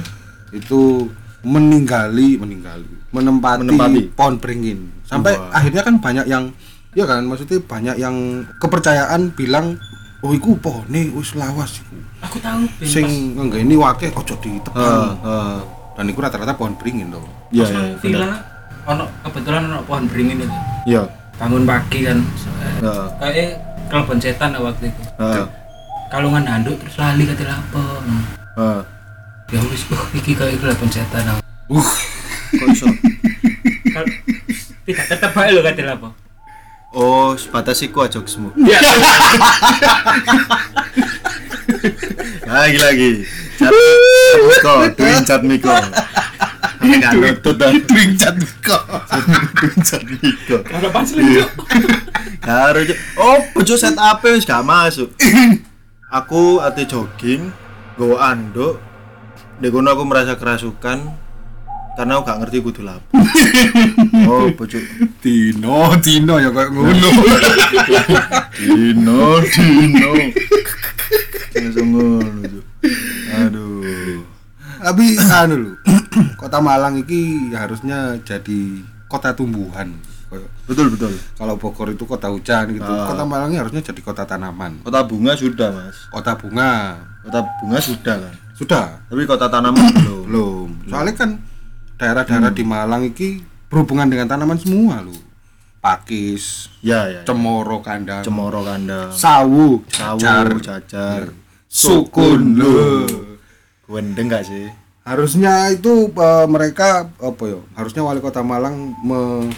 itu 0.49 1.07
meninggali 1.43 2.35
meninggali 2.35 2.87
menempati, 3.11 3.61
Menempati. 3.61 4.01
pohon 4.11 4.35
beringin 4.37 4.79
sampai 5.03 5.35
Wah. 5.35 5.51
akhirnya 5.53 5.83
kan 5.83 5.95
banyak 5.97 6.25
yang 6.25 6.49
ya 6.91 7.03
kan 7.03 7.21
maksudnya 7.23 7.59
banyak 7.59 7.95
yang 7.97 8.15
kepercayaan 8.57 9.31
bilang 9.31 9.75
oh 10.23 10.31
iku 10.31 10.55
pohone 10.57 11.11
wis 11.13 11.35
lawas 11.35 11.83
iku 11.83 11.95
Aku 12.23 12.39
tahu 12.39 12.63
Ben, 12.79 12.87
sing 12.87 13.35
enggak 13.35 13.59
ini 13.67 13.75
wake 13.75 14.07
ojo 14.15 14.35
ditebang 14.39 14.79
Ah, 14.79 15.11
ah. 15.21 15.59
dan 15.93 16.07
itu 16.07 16.19
rata-rata 16.23 16.55
pohon 16.55 16.71
beringin 16.79 17.11
loh 17.11 17.27
Iya, 17.51 17.67
iya, 17.67 17.83
villa 17.99 18.39
ono 18.83 19.05
kebetulan 19.23 19.67
ono 19.69 19.79
pohon 19.87 20.03
beringin 20.11 20.43
itu. 20.43 20.57
Iya. 20.87 21.03
Bangun 21.39 21.63
pagi 21.63 22.03
kan 22.03 22.19
Heeh. 22.83 23.07
kayak 23.19 23.49
kelebon 23.87 24.19
setan 24.19 24.51
waktu 24.59 24.91
itu. 24.91 25.01
Heeh. 25.19 25.45
Kalungan 26.11 26.43
handuk 26.43 26.75
terus 26.83 26.95
lali 26.99 27.23
kate 27.23 27.45
lapo. 27.47 27.79
Heeh. 28.59 28.81
Ya 29.53 29.59
wis 29.69 29.83
oh 29.91 30.03
iki 30.15 30.35
kayak 30.35 30.59
kelebon 30.59 30.89
setan. 30.91 31.23
uh 31.69 31.89
Kok 32.53 32.67
iso? 32.69 32.87
Tidak 34.83 35.05
tetep 35.07 35.31
bae 35.31 35.49
lho 35.51 35.61
kate 35.63 35.83
lapo. 35.83 36.11
Oh, 36.93 37.33
sebatas 37.33 37.81
iku 37.81 38.05
aja 38.05 38.21
jokesmu. 38.21 38.53
Ya. 38.53 38.77
lagi 42.53 42.77
lagi. 42.77 43.25
Cat 43.57 43.73
Miko 43.73 44.73
twin 44.93 45.25
cat 45.25 45.41
Miko. 45.41 45.73
Nggak 46.85 47.11
nutut 47.17 47.57
dah 47.57 47.73
twin 47.89 48.13
cat 48.13 48.37
kok 48.61 48.85
twin 49.57 49.73
cat 49.81 50.05
Miko. 50.05 50.61
Kalau 50.61 50.93
pas 50.93 51.09
lho. 51.17 51.49
karo 52.45 52.85
oh 53.17 53.41
bojo 53.57 53.73
set 53.73 53.97
up 53.97 54.21
wis 54.21 54.45
gak 54.45 54.61
masuk. 54.61 55.09
Aku 56.13 56.61
ate 56.61 56.85
jogging 56.85 57.49
go 57.97 58.21
anduk. 58.21 58.77
Di 59.57 59.73
kono 59.73 59.97
aku 59.97 60.05
merasa 60.05 60.37
kerasukan 60.37 61.22
karena 61.93 62.17
aku 62.17 62.23
gak 62.25 62.39
ngerti 62.41 62.57
kudu 62.65 62.81
lapo 62.81 63.05
oh 64.29 64.49
bojo. 64.57 64.79
Dino 65.21 65.93
Dino 66.01 66.35
ya 66.41 66.49
kayak 66.49 66.69
ngono. 66.73 67.09
Dino 68.57 69.23
Dino. 69.45 70.11
Langsung 71.53 71.87
ngono 71.93 72.59
aduh. 73.33 74.21
Tapi 74.83 75.05
anu 75.15 75.55
lho 75.55 75.71
kota 76.35 76.59
Malang 76.59 76.99
iki 76.99 77.53
harusnya 77.55 78.19
jadi 78.21 78.83
kota 79.07 79.31
tumbuhan. 79.33 79.93
Betul 80.65 80.89
betul. 80.89 81.13
Kalau 81.37 81.55
Bogor 81.61 81.93
itu 81.93 82.09
kota 82.09 82.33
hujan 82.33 82.73
gitu. 82.73 82.89
Ah. 82.89 83.05
kota 83.05 83.23
Malang 83.23 83.53
ini 83.53 83.61
harusnya 83.61 83.85
jadi 83.85 84.01
kota 84.01 84.25
tanaman. 84.25 84.81
Kota 84.81 85.05
bunga 85.05 85.37
sudah 85.37 85.69
mas. 85.69 86.09
Kota 86.09 86.33
bunga. 86.33 86.97
Kota 87.21 87.39
bunga 87.61 87.77
sudah 87.77 88.15
kan? 88.17 88.35
Sudah. 88.57 88.85
Tapi 89.07 89.23
kota 89.29 89.45
tanaman 89.45 89.93
belum. 89.93 90.25
Belum. 90.25 90.67
Soalnya 90.89 91.13
kan 91.13 91.29
daerah-daerah 92.03 92.51
di 92.51 92.63
Malang 92.67 93.07
iki 93.07 93.39
berhubungan 93.71 94.11
dengan 94.11 94.27
tanaman 94.27 94.59
semua 94.59 94.99
lho. 94.99 95.15
Pakis 95.79 96.71
ya 96.79 97.07
ya, 97.07 97.19
ya. 97.19 97.21
cemoro 97.27 97.83
kandang 97.83 98.23
cemoro 98.23 98.63
kandang. 98.63 99.11
sawu 99.11 99.83
sawu 99.91 100.19
jajar 100.19 100.47
jajar. 100.59 101.21
sukun 101.71 102.59
lho. 102.59 103.07
Gwendeng 103.87 104.31
gak 104.31 104.47
sih? 104.47 104.67
Harusnya 105.03 105.71
itu 105.71 106.07
eh, 106.11 106.47
mereka 106.47 107.11
apa 107.19 107.43
ya 107.47 107.59
harusnya 107.75 108.03
wali 108.03 108.23
kota 108.23 108.39
Malang 108.39 108.95
me, 109.03 109.51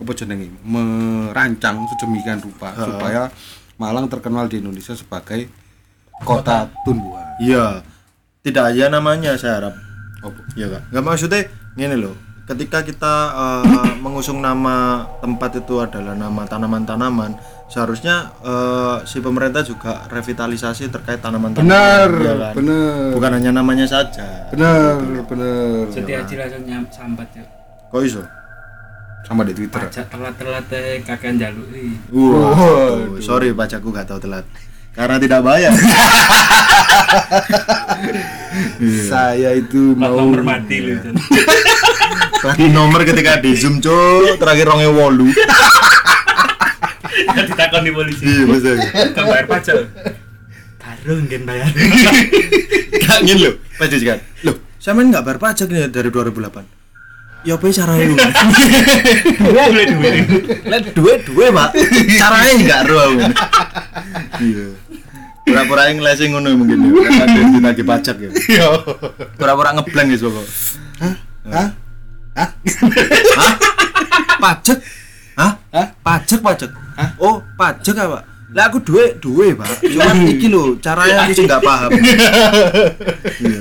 apa 0.00 0.12
jenenge 0.16 0.48
merancang 0.64 1.84
sedemikian 1.92 2.40
rupa 2.40 2.72
supaya 2.72 3.28
Malang 3.76 4.08
terkenal 4.08 4.48
di 4.48 4.58
Indonesia 4.64 4.96
sebagai 4.96 5.52
kota 6.24 6.66
tumbuhan. 6.82 7.36
Iya. 7.38 7.86
Tidak 8.42 8.64
aja 8.74 8.90
namanya 8.90 9.36
saya 9.38 9.60
harap. 9.60 9.74
Apa? 10.24 10.40
Iya 10.58 10.66
kak. 10.72 10.82
Nggak 10.90 11.04
maksudnya 11.04 11.40
gini 11.78 11.94
loh 11.94 12.28
ketika 12.48 12.80
kita 12.80 13.14
eh, 13.36 13.92
mengusung 14.04 14.40
nama 14.40 15.04
tempat 15.20 15.60
itu 15.60 15.84
adalah 15.84 16.16
nama 16.16 16.42
tanaman-tanaman 16.48 17.36
seharusnya 17.68 18.32
eh, 18.40 18.96
si 19.04 19.20
pemerintah 19.20 19.60
juga 19.60 20.08
revitalisasi 20.08 20.88
terkait 20.88 21.20
tanaman-tanaman. 21.20 21.68
Benar 21.68 22.08
iya 22.24 22.34
kan? 22.40 22.52
benar. 22.56 23.12
Bukan 23.12 23.30
hanya 23.36 23.50
namanya 23.52 23.84
saja. 23.84 24.48
Benar 24.48 24.96
benar. 25.28 25.92
Setiap 25.92 26.24
aja 26.24 26.34
langsung 26.40 26.64
nyam 26.64 26.84
sambat 26.88 27.28
ya. 27.36 27.44
kok 27.88 28.00
iso? 28.04 28.24
Sama 29.28 29.44
di 29.44 29.52
Twitter. 29.52 29.84
Pajak 29.84 30.08
telat-telat 30.08 30.66
eh, 30.72 31.04
kakek 31.04 31.36
jaluk 31.36 31.68
Waduh. 32.08 33.20
sorry 33.20 33.52
pajakku 33.52 33.92
gak 33.92 34.08
tahu 34.08 34.24
telat 34.24 34.44
karena 34.96 35.16
tidak 35.20 35.40
bayar 35.44 35.72
saya 39.08 39.54
itu 39.56 39.94
Plat 39.94 40.10
mau 40.10 40.28
nomor 40.28 40.42
mati 40.42 40.76
lu. 40.82 40.94
Lagi 42.44 42.66
nomor 42.76 43.00
ketika 43.06 43.38
di 43.38 43.54
zoom 43.54 43.78
cuk 43.78 44.38
terakhir 44.40 44.66
rongnya 44.68 44.90
wolu. 44.90 45.28
ditakon 47.38 47.82
di 47.86 47.92
polisi 47.94 48.22
Iya 48.26 48.44
masa. 48.46 48.72
kan 49.14 49.24
bayar 49.26 49.46
pajak 49.46 49.76
karo 50.78 51.14
ngen 51.22 51.42
bayar 51.46 51.70
Gak 52.98 53.18
ngin 53.24 53.38
lho, 53.40 53.50
pas 53.78 53.88
kan. 53.88 54.18
Loh, 54.44 54.56
sampean 54.78 55.10
enggak 55.10 55.24
bayar 55.26 55.38
pajak 55.38 55.66
nih 55.70 55.88
dari 55.90 56.10
2008. 56.10 56.77
Ya 57.46 57.54
apa 57.54 57.70
caranya 57.70 58.04
lu? 58.10 58.16
dua 59.38 59.62
duit 59.70 59.88
Lah 60.66 60.78
duwe 60.90 61.12
duwe, 61.22 61.46
Pak. 61.54 61.70
Caranya 62.18 62.52
enggak 62.58 62.80
ro 62.90 62.98
aku. 62.98 63.18
Iya. 64.42 64.66
Pura-pura 65.46 65.88
yang 65.88 66.02
ngelesing 66.02 66.34
ngono 66.34 66.52
mungkin 66.58 66.76
ya. 66.82 66.90
Kan 67.08 67.12
ada 67.24 67.38
yang 67.38 67.50
ditagih 67.56 67.86
pajak 67.86 68.16
ya. 68.20 68.30
Yo. 68.58 68.70
Pura-pura 69.38 69.70
ngeblank 69.72 70.08
guys 70.12 70.20
pokok. 70.20 70.46
Hah? 71.00 71.14
Hah? 71.48 71.68
Hah? 72.36 73.54
Pajak? 74.38 74.78
Hah? 75.38 75.52
Hah? 75.72 75.86
Pajak 76.02 76.40
pajak. 76.42 76.70
Oh, 77.16 77.40
pajak 77.54 77.96
apa? 77.96 78.18
Lah 78.50 78.64
aku 78.66 78.80
duwe 78.82 79.14
duwe, 79.20 79.54
Pak. 79.54 79.84
Cuman 79.86 80.26
iki 80.26 80.48
lho, 80.50 80.74
caranya 80.82 81.24
aku 81.24 81.32
sih 81.32 81.44
enggak 81.46 81.62
paham. 81.62 81.90
Iya. 81.94 83.58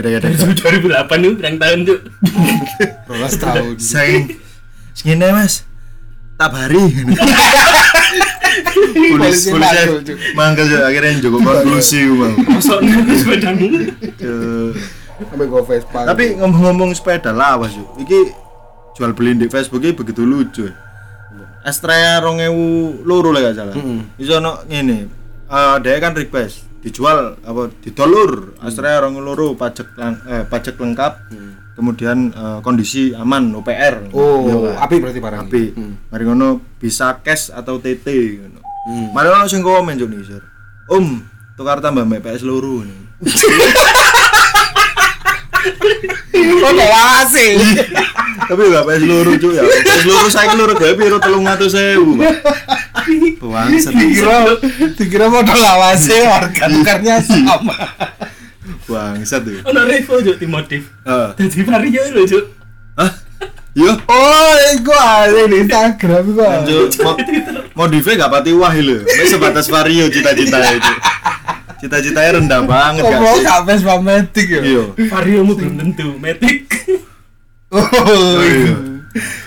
Gede-gede. 0.00 0.32
2008 0.88 1.12
tuh 1.12 1.32
berang 1.36 1.60
tahun 1.60 1.78
tuh 1.84 1.98
Rolas 3.04 3.36
tahun. 3.36 3.76
Sing 3.92 4.40
segini 4.96 5.28
Mas. 5.28 5.68
Tabari. 6.40 6.80
Polis 6.80 7.20
Polisi 9.12 9.52
langsung, 9.52 10.00
Cuk. 10.00 10.16
mangkel 10.32 10.72
Cuk. 10.72 10.80
akhirnya 10.88 11.20
juga 11.20 11.36
konklusi 11.44 12.00
bang. 12.08 12.32
masuk 12.48 12.80
sepedamu 13.12 13.68
Cuk. 14.16 14.72
Sampai 15.20 15.46
gua 15.52 15.60
Vespa. 15.68 16.08
Tapi 16.08 16.40
ngomong-ngomong 16.40 16.96
sepeda 16.96 17.28
lawas 17.28 17.76
yuk. 17.76 17.84
Iki 18.00 18.20
jual 18.96 19.12
beli 19.12 19.36
di 19.36 19.52
Facebook 19.52 19.84
ini 19.84 19.92
begitu 19.92 20.24
lucu. 20.24 20.72
Astrea 21.60 22.24
rongewu 22.24 23.04
loro 23.04 23.36
lah 23.36 23.52
gak 23.52 23.56
salah. 23.60 23.76
Iso 24.16 24.40
ono 24.40 24.64
ngene. 24.64 25.12
Eh 25.44 25.76
dia 25.84 26.00
kan 26.00 26.16
request 26.16 26.69
dijual 26.80 27.36
apa 27.38 27.68
didolur 27.78 28.56
Astrea 28.58 29.00
rongewu 29.00 29.20
loro 29.22 29.46
pajak 29.52 29.92
lang- 29.94 30.20
eh, 30.24 30.44
pajak 30.44 30.76
lengkap. 30.76 31.12
Kemudian 31.70 32.28
eh, 32.30 32.58
kondisi 32.60 33.12
aman 33.12 33.52
OPR. 33.54 34.12
Oh, 34.12 34.44
Iya 34.44 34.54
kan? 34.74 34.84
api 34.84 34.96
berarti 34.98 35.18
barang. 35.18 35.40
Api. 35.46 35.64
Mari 36.08 36.22
ngono 36.24 36.48
bisa 36.76 37.16
cash 37.18 37.48
atau 37.50 37.76
TT 37.76 38.06
ngono. 38.38 38.60
Mari 39.12 39.28
ono 39.28 39.44
sing 39.46 39.60
komen 39.60 39.96
nih, 39.96 40.20
Sir. 40.22 40.42
Om, 40.88 41.20
tukar 41.54 41.78
tambah 41.78 42.02
mbak 42.02 42.20
PS 42.22 42.42
loro 42.42 42.82
kelas 46.40 47.28
sih. 47.30 47.52
Tapi 48.40 48.62
enggak 48.64 48.84
PS 48.84 49.02
loro 49.04 49.30
cuk 49.36 49.52
ya. 49.52 49.62
PS 49.62 50.02
loro 50.04 50.28
saya 50.28 50.52
loro 50.54 50.72
gawe 50.74 50.92
piro 50.92 51.18
300.000, 51.18 52.00
Pak. 52.16 52.34
Bangsat. 53.38 53.92
Dikira 53.92 54.36
dikira 54.96 55.26
modal 55.28 55.56
lawase 55.56 56.16
harga 56.24 56.64
tukarnya 56.68 57.16
sama. 57.20 57.76
Bangsat 58.86 59.42
tuh. 59.42 59.60
ono 59.64 59.80
revo 59.84 60.18
juk 60.18 60.36
dimodif 60.36 60.84
Heeh. 61.06 61.28
jadi 61.38 61.58
vario 61.62 62.02
lho 62.10 62.22
juk 62.26 62.44
Hah? 62.98 63.12
Yo, 63.70 63.94
Oh, 64.10 64.54
iku 64.74 64.90
ada 64.90 65.46
di 65.46 65.62
Instagram 65.62 66.22
iku. 66.26 66.42
Cuk, 66.66 66.90
mo 67.06 67.12
modifnya 67.78 68.26
gak 68.26 68.32
pati 68.34 68.50
wah 68.50 68.74
lho. 68.74 69.06
Wis 69.06 69.30
sebatas 69.30 69.70
vario 69.70 70.10
cita-citanya 70.10 70.74
itu. 70.74 70.92
Cita-citanya 71.78 72.42
rendah 72.42 72.66
banget 72.66 73.06
gak 73.06 73.22
Oh, 73.22 73.38
gak 73.40 73.60
Vespa 73.70 73.94
Matic 74.02 74.46
ya. 74.50 74.60
Iya. 74.60 74.84
vario 75.06 75.46
mu 75.46 75.54
belum 75.54 75.78
tentu 75.78 76.18
matic 76.18 76.66
Oh, 77.70 78.42
iya. 78.42 78.74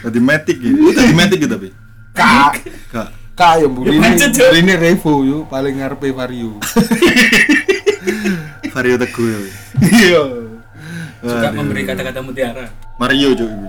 Tadi 0.02 0.20
matic 0.24 0.58
gitu. 0.58 0.80
Tadi 0.96 1.14
matic 1.14 1.38
gitu 1.44 1.52
tapi. 1.52 1.70
Kak, 2.16 2.64
kak 2.96 3.10
ya 3.34 3.68
bu. 3.68 3.80
Ya, 3.84 3.92
Ini 3.92 4.10
ini 4.62 4.74
Revo 4.76 5.24
yuk 5.24 5.50
paling 5.50 5.82
ngarepe 5.82 6.14
Vario. 6.14 6.58
Vario 8.74 8.96
teguh 8.98 9.28
ya. 9.28 9.40
Iya. 9.84 10.24
suka 11.24 11.56
memberi 11.56 11.88
kata-kata 11.88 12.20
mutiara 12.20 12.68
Mario 13.00 13.32
cuk 13.32 13.48
iku. 13.48 13.68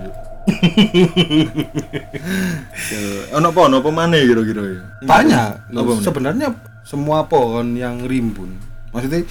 Ono 3.31 3.47
apa 3.49 3.59
ono 3.63 3.75
apa 3.79 3.89
maneh 3.89 4.21
kira-kira 4.23 4.63
ya? 4.65 4.81
Banyak. 5.01 5.71
Sebenarnya 6.01 6.51
semua 6.83 7.25
pohon 7.25 7.73
yang 7.73 8.03
rimbun. 8.03 8.59
Maksudnya 8.91 9.23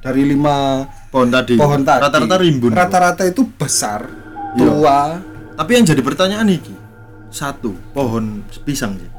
dari 0.00 0.22
lima 0.24 0.84
Pohon 1.10 1.28
tadi. 1.28 1.58
pohon 1.58 1.82
tadi 1.82 2.04
Rata-rata 2.04 2.36
rimbun. 2.38 2.70
Rata-rata 2.70 3.22
itu 3.24 3.42
besar, 3.48 4.06
Iya. 4.54 4.60
tua. 4.62 5.00
Tapi 5.56 5.70
yang 5.74 5.84
jadi 5.84 6.00
pertanyaan 6.00 6.48
iki 6.48 6.72
satu 7.28 7.74
pohon 7.92 8.44
pisang 8.62 8.96
sih. 8.96 9.10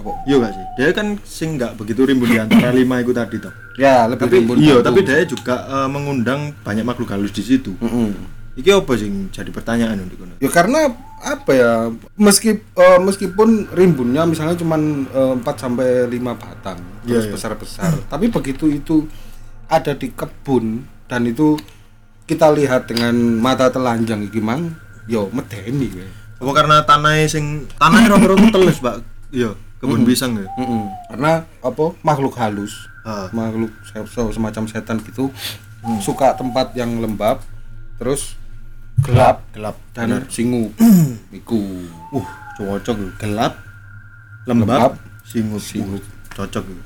Apa? 0.00 0.10
Iya 0.24 0.36
gak 0.40 0.52
sih? 0.52 0.64
Dia 0.76 0.88
kan 0.90 1.06
sing 1.22 1.48
nggak 1.54 1.76
begitu 1.76 2.00
rimbun 2.02 2.28
di 2.28 2.38
antara 2.40 2.72
lima 2.80 2.98
itu 2.98 3.12
tadi 3.12 3.36
toh. 3.36 3.52
Ya, 3.76 4.04
lebih 4.08 4.24
Tapi 4.24 4.34
rimbun. 4.40 4.56
iya, 4.58 4.80
tapi 4.80 5.00
dia 5.04 5.20
juga 5.24 5.54
eh, 5.62 5.88
mengundang 5.88 6.56
banyak 6.60 6.82
makhluk 6.82 7.08
halus 7.08 7.30
di 7.30 7.40
situ. 7.40 7.76
Mm-mm. 7.78 8.40
Iki 8.58 8.70
apa 8.74 8.92
sing 8.98 9.30
jadi 9.30 9.48
pertanyaan 9.48 10.00
untuk 10.02 10.26
kono? 10.26 10.34
Ya 10.42 10.50
karena 10.50 10.90
apa 11.20 11.50
ya? 11.52 11.72
Meski 12.16 12.58
eh, 12.58 12.98
meskipun 12.98 13.70
rimbunnya 13.70 14.26
misalnya 14.26 14.56
cuma 14.56 14.74
4 14.76 15.40
sampai 15.54 16.08
5 16.08 16.16
batang, 16.34 16.80
Iya, 17.04 17.20
terus 17.20 17.26
iya. 17.28 17.32
besar-besar. 17.36 17.90
Tapi 18.12 18.26
begitu 18.28 18.66
itu 18.66 19.04
ada 19.70 19.94
di 19.94 20.10
kebun 20.10 20.82
dan 21.06 21.24
itu 21.24 21.54
kita 22.26 22.50
lihat 22.50 22.86
dengan 22.86 23.14
mata 23.38 23.70
telanjang 23.70 24.22
iki 24.22 24.38
mang, 24.38 24.74
yo 25.06 25.30
medeni 25.30 25.86
we. 25.90 26.06
Apa 26.38 26.50
karena 26.52 26.76
tanahnya 26.82 27.26
sing 27.26 27.44
tanahnya 27.74 28.18
rata-rata 28.18 28.48
telus, 28.50 28.78
Pak? 28.78 28.96
Iya, 29.30 29.54
kebun 29.80 30.04
pisang 30.04 30.36
ya. 30.36 30.46
Mm-mm. 30.54 30.92
Karena 31.08 31.32
apa? 31.58 31.84
Makhluk 32.00 32.36
halus, 32.36 32.72
Ah. 33.00 33.32
makhluk 33.32 33.72
se- 33.82 34.04
se- 34.06 34.32
semacam 34.32 34.64
setan 34.64 35.00
gitu 35.00 35.32
suka 35.98 36.36
tempat 36.36 36.76
yang 36.76 37.00
lembab, 37.00 37.40
terus 37.96 38.36
gelap 39.00 39.40
gelap 39.50 39.80
dan 39.96 40.12
benar. 40.12 40.22
singup. 40.28 40.76
Iku. 41.40 41.60
Uh, 42.12 42.26
cocok 42.56 43.16
gelap, 43.16 43.56
Lembab, 44.44 44.68
lembab, 44.68 44.92
singut, 45.24 45.64
singut. 45.64 46.04
Uh, 46.04 46.36
cocok 46.36 46.60
tuh. 46.62 46.80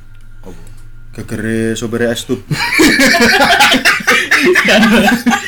Gegere 1.14 1.74
sopir 1.74 2.06
es 2.06 2.22
tuh. 2.22 2.38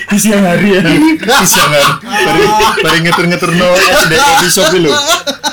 di 0.07 0.19
siang 0.19 0.43
hari 0.43 0.79
ya 0.79 0.81
Bisa 1.19 1.63
kan? 1.67 1.87
Bari 2.03 2.45
bari 2.81 2.99
ngetur-ngetur 3.05 3.51
no 3.53 3.69
SD 3.75 4.13
coffee 4.15 4.51
shop 4.51 4.73
lho. 4.75 4.93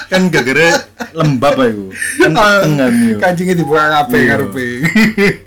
Kan 0.08 0.30
gegere 0.30 0.70
lembab 1.12 1.58
ayo. 1.58 1.90
Kan 2.22 2.32
tengan 2.38 2.94
yo. 2.94 3.18
Kancingnya 3.18 3.56
dibuka 3.58 3.82
kabeh 3.82 4.22
Iya. 4.22 4.30
karepe. 4.30 4.66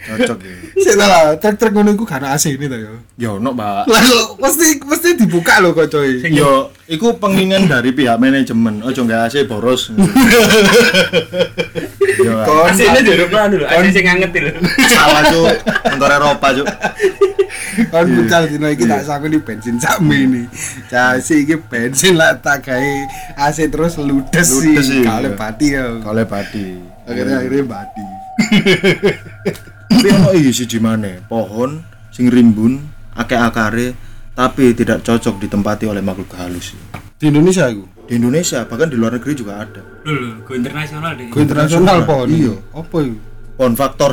Cocok 0.02 0.38
ya. 0.42 0.54
Ta 0.76 1.04
lah, 1.08 1.22
trek-trek 1.38 1.72
ngono 1.72 1.90
iku 1.92 2.04
gak 2.04 2.20
ana 2.20 2.34
AC 2.34 2.52
ini 2.52 2.66
ta 2.66 2.76
yo. 2.76 2.98
Yo 3.16 3.38
no. 3.38 3.54
Lah 3.54 3.86
kok 3.86 4.36
mesti 4.36 4.82
mesti 4.82 5.08
dibuka 5.16 5.62
lho 5.62 5.70
kok 5.70 5.86
coy. 5.88 6.18
Yo, 6.28 6.68
iku 6.86 7.14
pengingan 7.16 7.64
dari 7.64 7.94
pihak 7.94 8.18
manajemen. 8.18 8.82
Ojo 8.82 9.00
nggak 9.02 9.30
AC 9.30 9.46
boros. 9.46 9.88
Yo, 12.14 12.32
Kon 12.46 12.72
jorok 12.76 13.30
lah 13.34 13.44
dulu 13.50 13.64
asli 13.66 13.90
sing 13.90 14.04
nganget 14.06 14.30
lho 14.38 14.52
salah 14.94 15.22
cuk. 15.26 15.54
Kantor 15.82 16.10
Eropa 16.14 16.48
cuk. 16.54 16.66
kon 17.92 18.06
bucal 18.08 18.42
dino 18.48 18.66
iki 18.72 18.84
tak 18.88 19.04
di 19.26 19.38
bensin 19.42 19.76
sakme 19.76 20.16
ini. 20.16 20.42
Cah 20.88 21.18
si 21.18 21.42
iki 21.42 21.58
bensin 21.58 22.14
lah 22.14 22.38
tak 22.38 22.70
gawe 22.70 22.92
AC 23.36 23.68
terus 23.68 23.98
ludes 23.98 24.48
sih. 24.48 24.76
Sih, 24.80 25.02
Kale 25.02 25.34
iya. 25.34 25.38
pati 25.38 25.66
ya. 25.74 25.84
Kale 26.00 26.24
padi. 26.24 26.66
Akhirnya 27.04 27.42
akhirnya 27.42 27.64
pati. 27.66 28.04
Tapi 29.96 30.08
ono 30.12 30.30
iki 30.34 30.50
siji 30.52 30.78
maneh, 30.82 31.22
pohon 31.24 31.80
sing 32.10 32.26
rimbun, 32.28 32.82
akeh 33.14 33.38
akare 33.38 33.96
tapi 34.36 34.76
tidak 34.76 35.00
cocok 35.00 35.40
ditempati 35.40 35.88
oleh 35.88 36.04
makhluk 36.04 36.36
halus. 36.36 36.76
Di 37.16 37.32
Indonesia 37.32 37.64
iku. 37.72 37.95
Di 38.06 38.22
Indonesia 38.22 38.62
bahkan 38.70 38.86
di 38.86 38.94
luar 38.94 39.18
negeri 39.18 39.34
juga 39.34 39.66
ada. 39.66 39.82
dulu 40.06 40.46
go 40.46 40.54
internasional 40.54 41.10
deh 41.18 41.26
Go 41.26 41.42
internasional 41.42 42.06
pohon. 42.06 42.26
Iya. 42.30 42.54
Apa 42.70 42.96
iku? 43.02 43.18
Pohon 43.58 43.74
faktor. 43.74 44.12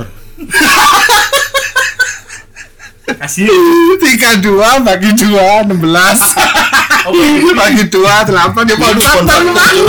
kasih 3.03 3.45
Tiga 4.01 4.41
dua 4.41 4.81
bagi 4.81 5.13
dua 5.13 5.61
enam 5.61 5.77
belas. 5.77 6.19
oh 7.05 7.13
bagi 7.53 7.85
dua 7.93 8.25
delapan 8.25 8.63
ya 8.65 8.75
pohon 8.81 8.97
Pohon 8.97 9.27
faktor. 9.29 9.85